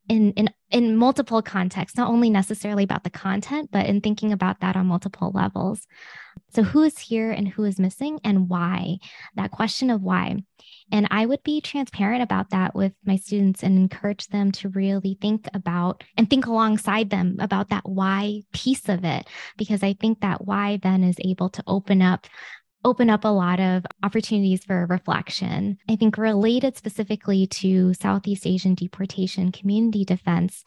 In 0.08 0.32
in 0.32 0.50
in 0.70 0.96
multiple 0.96 1.42
contexts 1.42 1.98
not 1.98 2.10
only 2.10 2.30
necessarily 2.30 2.84
about 2.84 3.04
the 3.04 3.10
content 3.10 3.70
but 3.70 3.86
in 3.86 4.00
thinking 4.00 4.32
about 4.32 4.60
that 4.60 4.76
on 4.76 4.86
multiple 4.86 5.30
levels. 5.34 5.86
So 6.54 6.62
who 6.62 6.82
is 6.82 6.98
here 6.98 7.30
and 7.30 7.48
who 7.48 7.64
is 7.64 7.78
missing 7.78 8.20
and 8.24 8.48
why? 8.48 8.98
That 9.36 9.50
question 9.50 9.90
of 9.90 10.02
why. 10.02 10.36
And 10.90 11.08
i 11.10 11.24
would 11.24 11.42
be 11.42 11.60
transparent 11.60 12.22
about 12.22 12.50
that 12.50 12.74
with 12.74 12.92
my 13.04 13.16
students 13.16 13.62
and 13.62 13.78
encourage 13.78 14.26
them 14.28 14.52
to 14.52 14.68
really 14.70 15.16
think 15.20 15.48
about 15.54 16.04
and 16.16 16.28
think 16.28 16.46
alongside 16.46 17.10
them 17.10 17.36
about 17.38 17.70
that 17.70 17.88
why 17.88 18.42
piece 18.52 18.88
of 18.88 19.04
it 19.04 19.26
because 19.56 19.82
i 19.82 19.94
think 19.94 20.20
that 20.20 20.44
why 20.44 20.78
then 20.82 21.02
is 21.02 21.16
able 21.20 21.48
to 21.48 21.64
open 21.66 22.02
up 22.02 22.26
open 22.84 23.10
up 23.10 23.24
a 23.24 23.28
lot 23.28 23.60
of 23.60 23.84
opportunities 24.02 24.64
for 24.64 24.86
reflection. 24.86 25.78
I 25.88 25.96
think 25.96 26.18
related 26.18 26.76
specifically 26.76 27.46
to 27.46 27.94
Southeast 27.94 28.46
Asian 28.46 28.74
deportation 28.74 29.52
community 29.52 30.04
defense, 30.04 30.64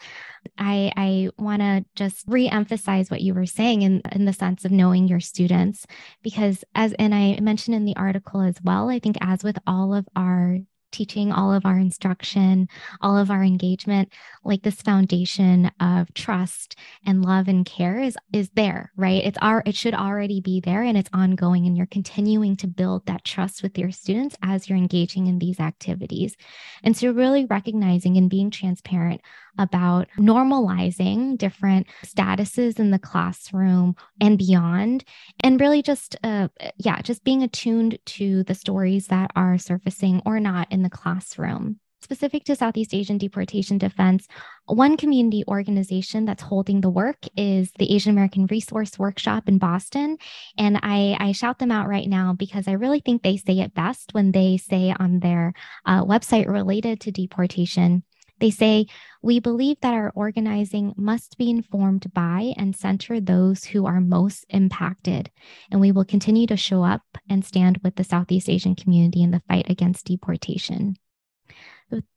I, 0.58 0.92
I 0.96 1.30
want 1.38 1.62
to 1.62 1.86
just 1.96 2.24
re-emphasize 2.28 3.12
what 3.12 3.22
you 3.22 3.34
were 3.34 3.46
saying 3.46 3.82
in, 3.82 4.02
in 4.12 4.26
the 4.26 4.34
sense 4.34 4.66
of 4.66 4.72
knowing 4.72 5.08
your 5.08 5.20
students, 5.20 5.86
because 6.24 6.64
as 6.74 6.94
and 6.94 7.14
I 7.14 7.40
mentioned 7.42 7.76
in 7.76 7.86
the 7.86 7.96
article 7.96 8.42
as 8.42 8.56
well, 8.64 8.90
I 8.90 9.00
think 9.00 9.18
as 9.22 9.44
with 9.44 9.58
all 9.68 9.94
of 9.94 10.08
our 10.16 10.60
teaching, 10.96 11.32
all 11.32 11.54
of 11.54 11.66
our 11.66 11.78
instruction, 11.78 12.70
all 13.02 13.18
of 13.18 13.30
our 13.30 13.44
engagement, 13.44 14.12
like 14.44 14.64
this 14.64 14.82
foundation 14.82 15.70
of 15.80 16.14
trust 16.14 16.76
and 17.06 17.26
love 17.26 17.48
and 17.48 17.66
care 17.66 18.00
is 18.00 18.18
is 18.32 18.50
there, 18.56 18.92
right? 18.96 19.24
It's 19.24 19.38
our 19.42 19.62
it 19.66 19.76
should 19.76 19.94
already 19.94 20.40
be 20.40 20.62
there 20.62 20.84
and 20.84 20.98
it's 20.98 21.10
ongoing 21.14 21.66
and 21.68 21.76
you're 21.76 21.86
continuing 21.86 22.56
to 22.58 22.68
build 22.68 23.06
that 23.06 23.26
trust 23.26 23.62
with 23.62 23.78
your 23.78 23.92
students 23.92 24.36
as 24.42 24.70
you're 24.70 24.78
engaging 24.78 25.28
in 25.28 25.40
these 25.40 25.60
activities. 25.60 26.36
And 26.84 26.96
so 26.96 27.12
really 27.12 27.46
recognizing 27.46 28.18
and 28.18 28.30
being 28.30 28.50
transparent 28.50 29.22
about 29.58 30.08
normalizing 30.18 31.38
different 31.38 31.88
statuses 32.04 32.80
in 32.80 32.92
the 32.92 33.00
classroom 33.00 33.96
and 34.22 34.38
beyond 34.38 35.04
and 35.42 35.60
really 35.60 35.82
just 35.82 36.16
uh, 36.24 36.48
yeah 36.78 37.02
just 37.02 37.24
being 37.24 37.44
attuned 37.44 37.98
to 38.06 38.44
the 38.44 38.56
stories 38.56 39.08
that 39.08 39.32
are 39.36 39.58
surfacing 39.58 40.22
or 40.26 40.40
not 40.40 40.72
in 40.72 40.84
the 40.84 40.90
classroom 40.90 41.80
specific 42.06 42.44
to 42.46 42.56
Southeast 42.56 42.94
Asian 42.94 43.18
deportation 43.18 43.78
defense, 43.78 44.28
one 44.66 44.96
community 44.96 45.44
organization 45.48 46.24
that's 46.24 46.44
holding 46.44 46.80
the 46.80 46.90
work 46.90 47.18
is 47.36 47.72
the 47.80 47.94
Asian 47.94 48.12
American 48.12 48.46
Resource 48.46 48.98
Workshop 48.98 49.50
in 49.50 49.58
Boston. 49.58 50.18
And 50.58 50.80
I, 50.84 51.18
I 51.20 51.32
shout 51.34 51.58
them 51.60 51.72
out 51.72 51.90
right 51.90 52.08
now 52.08 52.34
because 52.34 52.68
I 52.68 52.74
really 52.74 53.02
think 53.02 53.24
they 53.24 53.38
say 53.38 53.60
it 53.60 53.74
best 53.74 54.14
when 54.14 54.32
they 54.32 54.58
say 54.58 54.96
on 54.98 55.20
their 55.20 55.54
uh, 55.86 56.06
website 56.06 56.48
related 56.48 57.02
to 57.02 57.12
deportation 57.12 58.04
they 58.40 58.52
say, 58.52 58.88
We 59.22 59.40
believe 59.40 59.78
that 59.82 59.94
our 59.94 60.12
organizing 60.16 60.94
must 60.98 61.38
be 61.38 61.50
informed 61.50 62.14
by 62.14 62.54
and 62.58 62.76
center 62.76 63.20
those 63.20 63.66
who 63.66 63.86
are 63.86 64.02
most 64.02 64.46
impacted. 64.50 65.32
And 65.72 65.80
we 65.80 65.92
will 65.92 66.06
continue 66.06 66.48
to 66.48 66.58
show 66.58 66.84
up 66.84 67.04
and 67.30 67.46
stand 67.46 67.80
with 67.84 67.96
the 67.96 68.04
Southeast 68.04 68.50
Asian 68.50 68.76
community 68.76 69.24
in 69.24 69.32
the 69.32 69.42
fight 69.48 69.70
against 69.70 70.06
deportation. 70.06 70.96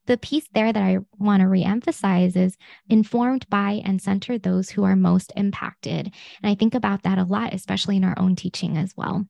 the 0.07 0.17
piece 0.17 0.49
there 0.55 0.73
that 0.73 0.83
I 0.83 0.99
want 1.19 1.43
to 1.43 1.47
reemphasize 1.47 2.35
is 2.35 2.57
informed 2.89 3.49
by 3.51 3.83
and 3.85 4.01
center 4.01 4.39
those 4.39 4.71
who 4.71 4.83
are 4.85 4.97
most 4.97 5.31
impacted. 5.37 6.11
And 6.43 6.51
I 6.51 6.55
think 6.55 6.75
about 6.75 7.03
that 7.03 7.19
a 7.19 7.25
lot, 7.25 7.53
especially 7.53 7.97
in 7.97 8.05
our 8.05 8.19
own 8.19 8.35
teaching 8.35 8.79
as 8.79 8.95
well. 8.97 9.27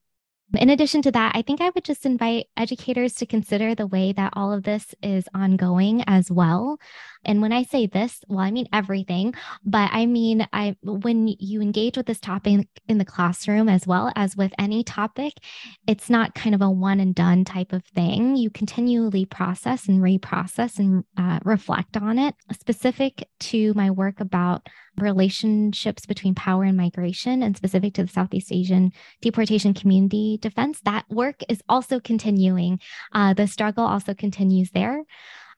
In 0.55 0.71
addition 0.71 1.03
to 1.03 1.13
that, 1.13 1.33
I 1.35 1.43
think 1.43 1.61
I 1.61 1.71
would 1.75 1.85
just 1.85 2.07
invite 2.07 2.47
educators 2.57 3.13
to 3.15 3.27
consider 3.27 3.75
the 3.75 3.87
way 3.87 4.13
that 4.13 4.33
all 4.35 4.51
of 4.51 4.63
this 4.63 4.95
is 5.03 5.29
ongoing 5.35 6.03
as 6.07 6.31
well. 6.31 6.79
And 7.25 7.43
when 7.43 7.53
I 7.53 7.65
say 7.65 7.87
this, 7.87 8.25
well, 8.29 8.39
I 8.39 8.51
mean 8.51 8.67
everything, 8.73 9.35
but 9.63 9.91
I 9.93 10.07
mean 10.07 10.47
I 10.53 10.77
when 10.83 11.29
you 11.39 11.61
engage 11.61 11.99
with 11.99 12.07
this 12.07 12.21
topic 12.21 12.67
in 12.89 12.97
the 12.97 13.05
classroom 13.05 13.69
as 13.69 13.87
well 13.87 14.11
as 14.17 14.37
with 14.37 14.53
any 14.59 14.83
topic, 14.85 15.35
it's 15.87 16.09
not 16.09 16.35
kind 16.35 16.55
of 16.55 16.63
a 16.63 16.71
one 16.71 17.01
and 17.01 17.15
done 17.15 17.45
type 17.45 17.75
of 17.75 17.85
thing. 17.85 18.37
You 18.37 18.49
continually 18.49 19.27
process 19.27 19.87
and 19.87 20.01
reprocess 20.01 20.79
and 20.79 21.05
uh, 21.19 21.41
reflect 21.45 21.99
on 21.99 22.19
it. 22.19 22.35
Specific 22.53 23.29
to 23.41 23.75
my 23.75 23.91
work 23.91 24.21
about 24.21 24.67
relationships 25.03 26.07
between 26.07 26.35
power 26.35 26.65
and 26.65 26.77
migration, 26.77 27.43
and 27.43 27.57
specific 27.57 27.95
to 27.95 28.05
the 28.05 28.13
Southeast 28.13 28.53
Asian 28.53 28.93
deportation 29.21 29.75
community 29.75 30.39
defense, 30.41 30.81
that 30.85 31.05
work 31.09 31.43
is 31.49 31.63
also 31.69 32.01
continuing. 32.01 32.81
Uh, 33.13 33.35
the 33.35 33.47
struggle 33.47 33.85
also 33.85 34.15
continues 34.15 34.71
there. 34.71 35.05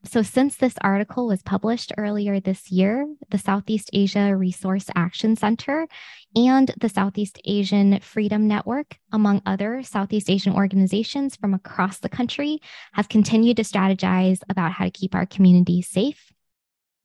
So, 0.05 0.22
since 0.22 0.57
this 0.57 0.74
article 0.80 1.26
was 1.26 1.43
published 1.43 1.93
earlier 1.99 2.41
this 2.41 2.70
year, 2.70 3.07
the 3.30 3.36
Southeast 3.36 3.91
Asia 3.93 4.34
Resource 4.34 4.86
Action 4.97 5.36
Center 5.36 5.86
and 6.34 6.72
the 6.80 6.88
Southeast 6.88 7.38
Asian 7.45 8.01
Freedom 8.01 8.49
Network, 8.49 8.97
among 9.12 9.43
other 9.45 9.82
Southeast 9.82 10.30
Asian 10.30 10.55
organizations 10.55 11.36
from 11.36 11.53
across 11.53 11.99
the 11.99 12.09
country, 12.09 12.62
have 12.95 13.11
continued 13.11 13.59
to 13.59 13.62
strategize 13.62 14.41
about 14.49 14.72
how 14.72 14.84
to 14.84 14.91
keep 14.91 15.14
our 15.14 15.26
communities 15.26 15.88
safe. 15.88 16.32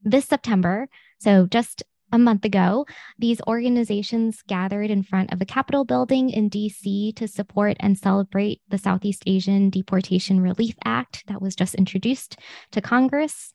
This 0.01 0.25
September, 0.25 0.87
so 1.19 1.47
just 1.47 1.83
a 2.15 2.19
month 2.19 2.45
ago, 2.45 2.85
these 3.19 3.41
organizations 3.47 4.41
gathered 4.47 4.89
in 4.89 5.03
front 5.03 5.31
of 5.31 5.39
the 5.39 5.45
Capitol 5.45 5.85
building 5.85 6.29
in 6.29 6.49
DC 6.49 7.15
to 7.15 7.27
support 7.27 7.77
and 7.79 7.97
celebrate 7.97 8.61
the 8.69 8.77
Southeast 8.77 9.23
Asian 9.27 9.69
Deportation 9.69 10.39
Relief 10.39 10.75
Act 10.83 11.23
that 11.27 11.41
was 11.41 11.55
just 11.55 11.75
introduced 11.75 12.37
to 12.71 12.81
Congress. 12.81 13.51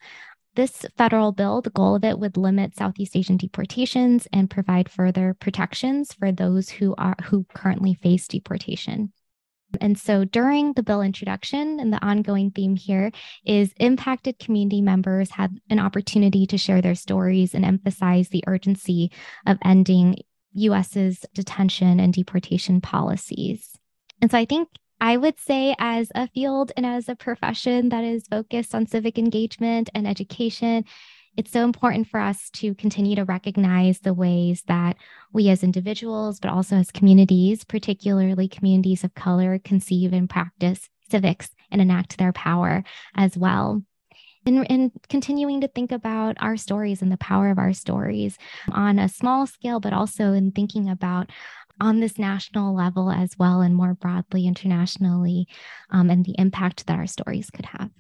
This 0.55 0.85
federal 0.97 1.33
bill, 1.33 1.63
the 1.63 1.71
goal 1.71 1.95
of 1.95 2.05
it 2.05 2.19
would 2.19 2.37
limit 2.37 2.77
Southeast 2.77 3.17
Asian 3.17 3.37
deportations 3.37 4.29
and 4.33 4.51
provide 4.51 4.91
further 4.91 5.35
protections 5.35 6.13
for 6.13 6.31
those 6.31 6.69
who 6.69 6.95
are 6.99 7.17
who 7.25 7.47
currently 7.55 7.95
face 7.95 8.29
deportation. 8.29 9.13
And 9.81 9.99
so 9.99 10.25
during 10.25 10.73
the 10.73 10.83
bill 10.83 11.03
introduction, 11.03 11.81
and 11.81 11.93
the 11.93 12.05
ongoing 12.05 12.51
theme 12.51 12.77
here 12.77 13.13
is 13.45 13.73
impacted 13.79 14.39
community 14.39 14.81
members 14.81 15.31
had 15.31 15.59
an 15.69 15.79
opportunity 15.79 16.47
to 16.47 16.59
share 16.59 16.81
their 16.81 16.95
stories 16.95 17.55
and 17.55 17.65
emphasize 17.65 18.29
the 18.29 18.45
urgency 18.47 19.11
of 19.47 19.59
ending 19.65 20.17
US's 20.53 21.25
detention 21.35 22.01
and 22.01 22.13
deportation 22.13 22.81
policies. 22.81 23.77
And 24.21 24.31
so 24.31 24.39
I 24.39 24.45
think 24.45 24.69
I 25.01 25.17
would 25.17 25.39
say, 25.39 25.75
as 25.79 26.13
a 26.15 26.29
field 26.29 26.73
and 26.77 26.85
as 26.85 27.09
a 27.09 27.17
profession 27.17 27.89
that 27.89 28.05
is 28.05 28.29
focused 28.29 28.75
on 28.75 28.87
civic 28.87 29.19
engagement 29.19 29.89
and 29.95 30.07
education, 30.07 30.85
it's 31.37 31.51
so 31.51 31.65
important 31.65 32.09
for 32.09 32.21
us 32.21 32.51
to 32.51 32.75
continue 32.75 33.17
to 33.17 33.25
recognize 33.25 34.01
the 34.01 34.15
ways 34.15 34.63
that 34.67 34.97
we 35.33 35.49
as 35.49 35.63
individuals, 35.63 36.41
but 36.41 36.51
also 36.51 36.77
as 36.77 36.91
communities, 36.91 37.65
particularly 37.65 38.49
communities 38.49 39.05
of 39.05 39.15
color, 39.15 39.59
conceive 39.59 40.13
and 40.13 40.29
practice 40.29 40.89
civics 41.11 41.51
and 41.71 41.81
enact 41.81 42.19
their 42.19 42.33
power 42.33 42.85
as 43.15 43.37
well. 43.37 43.83
And, 44.47 44.71
and, 44.71 44.91
continuing 45.11 45.61
to 45.61 45.69
think 45.69 45.93
about 45.93 46.37
our 46.41 46.57
stories 46.57 47.03
and 47.03 47.13
the 47.13 47.19
power 47.19 47.51
of 47.51 47.59
our 47.59 47.75
stories 47.75 48.39
on 48.73 48.99
a 48.99 49.09
small 49.09 49.47
scale, 49.47 49.81
but 49.81 49.93
also 49.93 50.33
in 50.33 50.51
thinking 50.51 50.89
about 50.89 51.31
on 51.79 52.01
this 52.01 52.19
national 52.19 52.75
level 52.75 53.11
as 53.11 53.37
well 53.39 53.61
and 53.61 53.75
more 53.75 53.95
broadly 53.95 54.47
internationally 54.47 55.47
um, 55.91 56.11
and 56.11 56.25
the 56.25 56.35
impact 56.39 56.87
that 56.87 56.99
our 56.99 57.07
stories 57.07 57.51
could 57.51 57.67
have. 57.67 57.91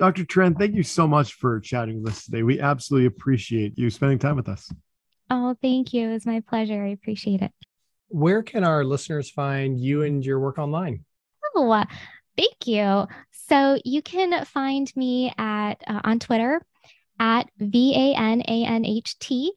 Dr. 0.00 0.24
Tran, 0.24 0.58
thank 0.58 0.74
you 0.74 0.82
so 0.82 1.06
much 1.06 1.34
for 1.34 1.60
chatting 1.60 2.02
with 2.02 2.14
us 2.14 2.24
today. 2.24 2.42
We 2.42 2.58
absolutely 2.58 3.04
appreciate 3.04 3.76
you 3.76 3.90
spending 3.90 4.18
time 4.18 4.34
with 4.34 4.48
us. 4.48 4.72
Oh, 5.28 5.54
thank 5.60 5.92
you. 5.92 6.08
It 6.08 6.12
was 6.14 6.24
my 6.24 6.40
pleasure. 6.40 6.82
I 6.82 6.88
appreciate 6.88 7.42
it. 7.42 7.52
Where 8.08 8.42
can 8.42 8.64
our 8.64 8.82
listeners 8.82 9.28
find 9.28 9.78
you 9.78 10.02
and 10.02 10.24
your 10.24 10.40
work 10.40 10.56
online? 10.56 11.04
Oh, 11.54 11.70
uh, 11.70 11.84
thank 12.34 12.66
you. 12.66 13.06
So 13.30 13.78
you 13.84 14.00
can 14.00 14.42
find 14.46 14.90
me 14.96 15.34
at 15.36 15.74
uh, 15.86 16.00
on 16.02 16.18
Twitter 16.18 16.62
at 17.18 17.50
V 17.58 17.94
A 17.94 18.18
N 18.18 18.40
A 18.48 18.64
N 18.64 18.86
H 18.86 19.18
T, 19.18 19.52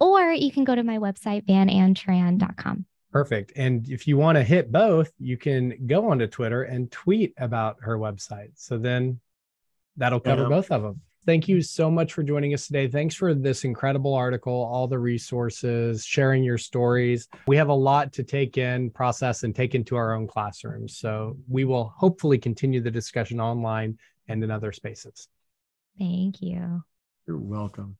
or 0.00 0.32
you 0.32 0.50
can 0.50 0.64
go 0.64 0.74
to 0.74 0.82
my 0.82 0.96
website, 0.96 1.44
vanantran.com. 1.44 2.86
Perfect. 3.10 3.52
And 3.56 3.86
if 3.90 4.08
you 4.08 4.16
want 4.16 4.36
to 4.36 4.42
hit 4.42 4.72
both, 4.72 5.12
you 5.18 5.36
can 5.36 5.86
go 5.86 6.10
onto 6.10 6.26
Twitter 6.26 6.62
and 6.62 6.90
tweet 6.90 7.34
about 7.36 7.76
her 7.82 7.98
website. 7.98 8.52
So 8.54 8.78
then 8.78 9.20
That'll 9.96 10.20
cover 10.20 10.42
yeah. 10.42 10.48
both 10.48 10.70
of 10.70 10.82
them. 10.82 11.00
Thank 11.24 11.46
you 11.48 11.58
mm. 11.58 11.64
so 11.64 11.90
much 11.90 12.12
for 12.12 12.22
joining 12.22 12.52
us 12.52 12.66
today. 12.66 12.88
Thanks 12.88 13.14
for 13.14 13.32
this 13.34 13.64
incredible 13.64 14.14
article, 14.14 14.52
all 14.52 14.88
the 14.88 14.98
resources, 14.98 16.04
sharing 16.04 16.42
your 16.42 16.58
stories. 16.58 17.28
We 17.46 17.56
have 17.56 17.68
a 17.68 17.74
lot 17.74 18.12
to 18.14 18.24
take 18.24 18.58
in, 18.58 18.90
process, 18.90 19.44
and 19.44 19.54
take 19.54 19.74
into 19.74 19.94
our 19.96 20.14
own 20.14 20.26
classrooms. 20.26 20.98
So 20.98 21.36
we 21.48 21.64
will 21.64 21.94
hopefully 21.96 22.38
continue 22.38 22.80
the 22.80 22.90
discussion 22.90 23.40
online 23.40 23.98
and 24.28 24.42
in 24.42 24.50
other 24.50 24.72
spaces. 24.72 25.28
Thank 25.98 26.42
you. 26.42 26.82
You're 27.26 27.38
welcome. 27.38 27.96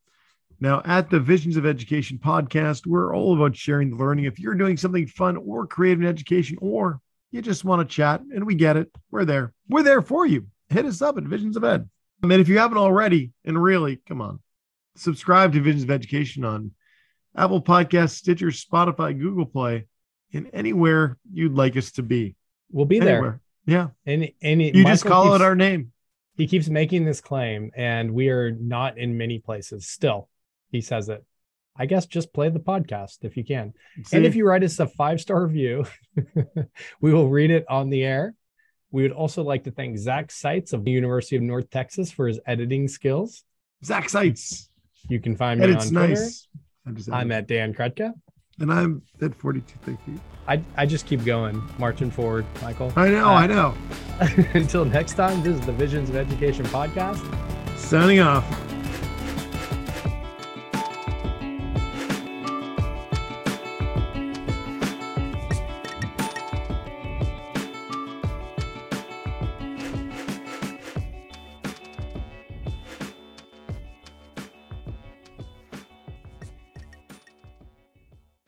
Now, 0.58 0.82
at 0.84 1.10
the 1.10 1.20
Visions 1.20 1.56
of 1.56 1.66
Education 1.66 2.18
podcast, 2.18 2.86
we're 2.86 3.14
all 3.14 3.34
about 3.34 3.56
sharing 3.56 3.90
the 3.90 3.96
learning. 3.96 4.24
If 4.24 4.38
you're 4.38 4.54
doing 4.54 4.76
something 4.76 5.06
fun 5.06 5.36
or 5.36 5.66
creative 5.66 6.00
in 6.00 6.06
education, 6.06 6.56
or 6.60 7.00
you 7.30 7.42
just 7.42 7.64
want 7.64 7.88
to 7.88 7.94
chat, 7.94 8.20
and 8.20 8.46
we 8.46 8.54
get 8.54 8.76
it, 8.76 8.90
we're 9.10 9.24
there. 9.24 9.52
We're 9.68 9.82
there 9.82 10.02
for 10.02 10.26
you 10.26 10.46
hit 10.72 10.86
us 10.86 11.02
up 11.02 11.18
at 11.18 11.24
Visions 11.24 11.56
of 11.56 11.64
Ed. 11.64 11.88
I 12.22 12.26
mean, 12.26 12.40
if 12.40 12.48
you 12.48 12.58
haven't 12.58 12.78
already, 12.78 13.32
and 13.44 13.60
really, 13.60 14.00
come 14.06 14.20
on, 14.20 14.40
subscribe 14.96 15.52
to 15.52 15.60
Visions 15.60 15.82
of 15.82 15.90
Education 15.90 16.44
on 16.44 16.72
Apple 17.36 17.62
Podcasts, 17.62 18.16
Stitcher, 18.16 18.48
Spotify, 18.48 19.18
Google 19.18 19.46
Play, 19.46 19.86
and 20.32 20.48
anywhere 20.52 21.18
you'd 21.32 21.54
like 21.54 21.76
us 21.76 21.92
to 21.92 22.02
be. 22.02 22.36
We'll 22.70 22.86
be 22.86 23.00
anywhere. 23.00 23.40
there. 23.66 23.74
Yeah. 23.74 23.88
And 24.06 24.30
and 24.42 24.62
you 24.62 24.72
Michael 24.72 24.90
just 24.90 25.04
call 25.04 25.24
keeps, 25.24 25.34
out 25.34 25.42
our 25.42 25.54
name. 25.54 25.92
He 26.36 26.46
keeps 26.46 26.68
making 26.68 27.04
this 27.04 27.20
claim, 27.20 27.70
and 27.76 28.12
we 28.12 28.28
are 28.28 28.50
not 28.50 28.98
in 28.98 29.16
many 29.18 29.38
places 29.38 29.88
still. 29.88 30.28
He 30.70 30.80
says 30.80 31.08
it. 31.08 31.24
I 31.76 31.86
guess 31.86 32.06
just 32.06 32.34
play 32.34 32.50
the 32.50 32.60
podcast 32.60 33.18
if 33.22 33.36
you 33.36 33.44
can. 33.44 33.72
See? 34.04 34.16
And 34.16 34.26
if 34.26 34.34
you 34.34 34.46
write 34.46 34.62
us 34.62 34.78
a 34.78 34.86
five 34.86 35.20
star 35.20 35.44
review, 35.46 35.86
we 37.00 37.12
will 37.12 37.28
read 37.28 37.50
it 37.50 37.64
on 37.68 37.90
the 37.90 38.04
air 38.04 38.34
we 38.92 39.02
would 39.02 39.12
also 39.12 39.42
like 39.42 39.64
to 39.64 39.70
thank 39.70 39.98
Zach 39.98 40.30
Seitz 40.30 40.72
of 40.72 40.84
the 40.84 40.90
University 40.90 41.36
of 41.36 41.42
North 41.42 41.70
Texas 41.70 42.12
for 42.12 42.28
his 42.28 42.38
editing 42.46 42.86
skills. 42.86 43.42
Zach 43.84 44.08
Seitz. 44.08 44.70
You 45.08 45.18
can 45.18 45.34
find 45.34 45.58
me 45.58 45.66
Edits 45.66 45.88
on 45.88 45.94
Twitter. 45.94 46.12
Nice. 46.14 46.48
I'm, 46.86 46.96
I'm 47.12 47.32
at 47.32 47.48
Dan 47.48 47.74
Krutka. 47.74 48.12
And 48.60 48.72
I'm 48.72 49.02
at 49.20 49.34
42 49.34 49.96
feet. 49.96 50.20
I, 50.46 50.62
I 50.76 50.86
just 50.86 51.06
keep 51.06 51.24
going, 51.24 51.62
marching 51.78 52.10
forward, 52.10 52.44
Michael. 52.60 52.92
I 52.94 53.08
know, 53.08 53.28
uh, 53.28 53.32
I 53.32 53.46
know. 53.46 53.74
until 54.54 54.84
next 54.84 55.14
time, 55.14 55.42
this 55.42 55.58
is 55.58 55.66
the 55.66 55.72
Visions 55.72 56.10
of 56.10 56.16
Education 56.16 56.66
podcast. 56.66 57.18
Signing 57.76 58.20
off. 58.20 58.71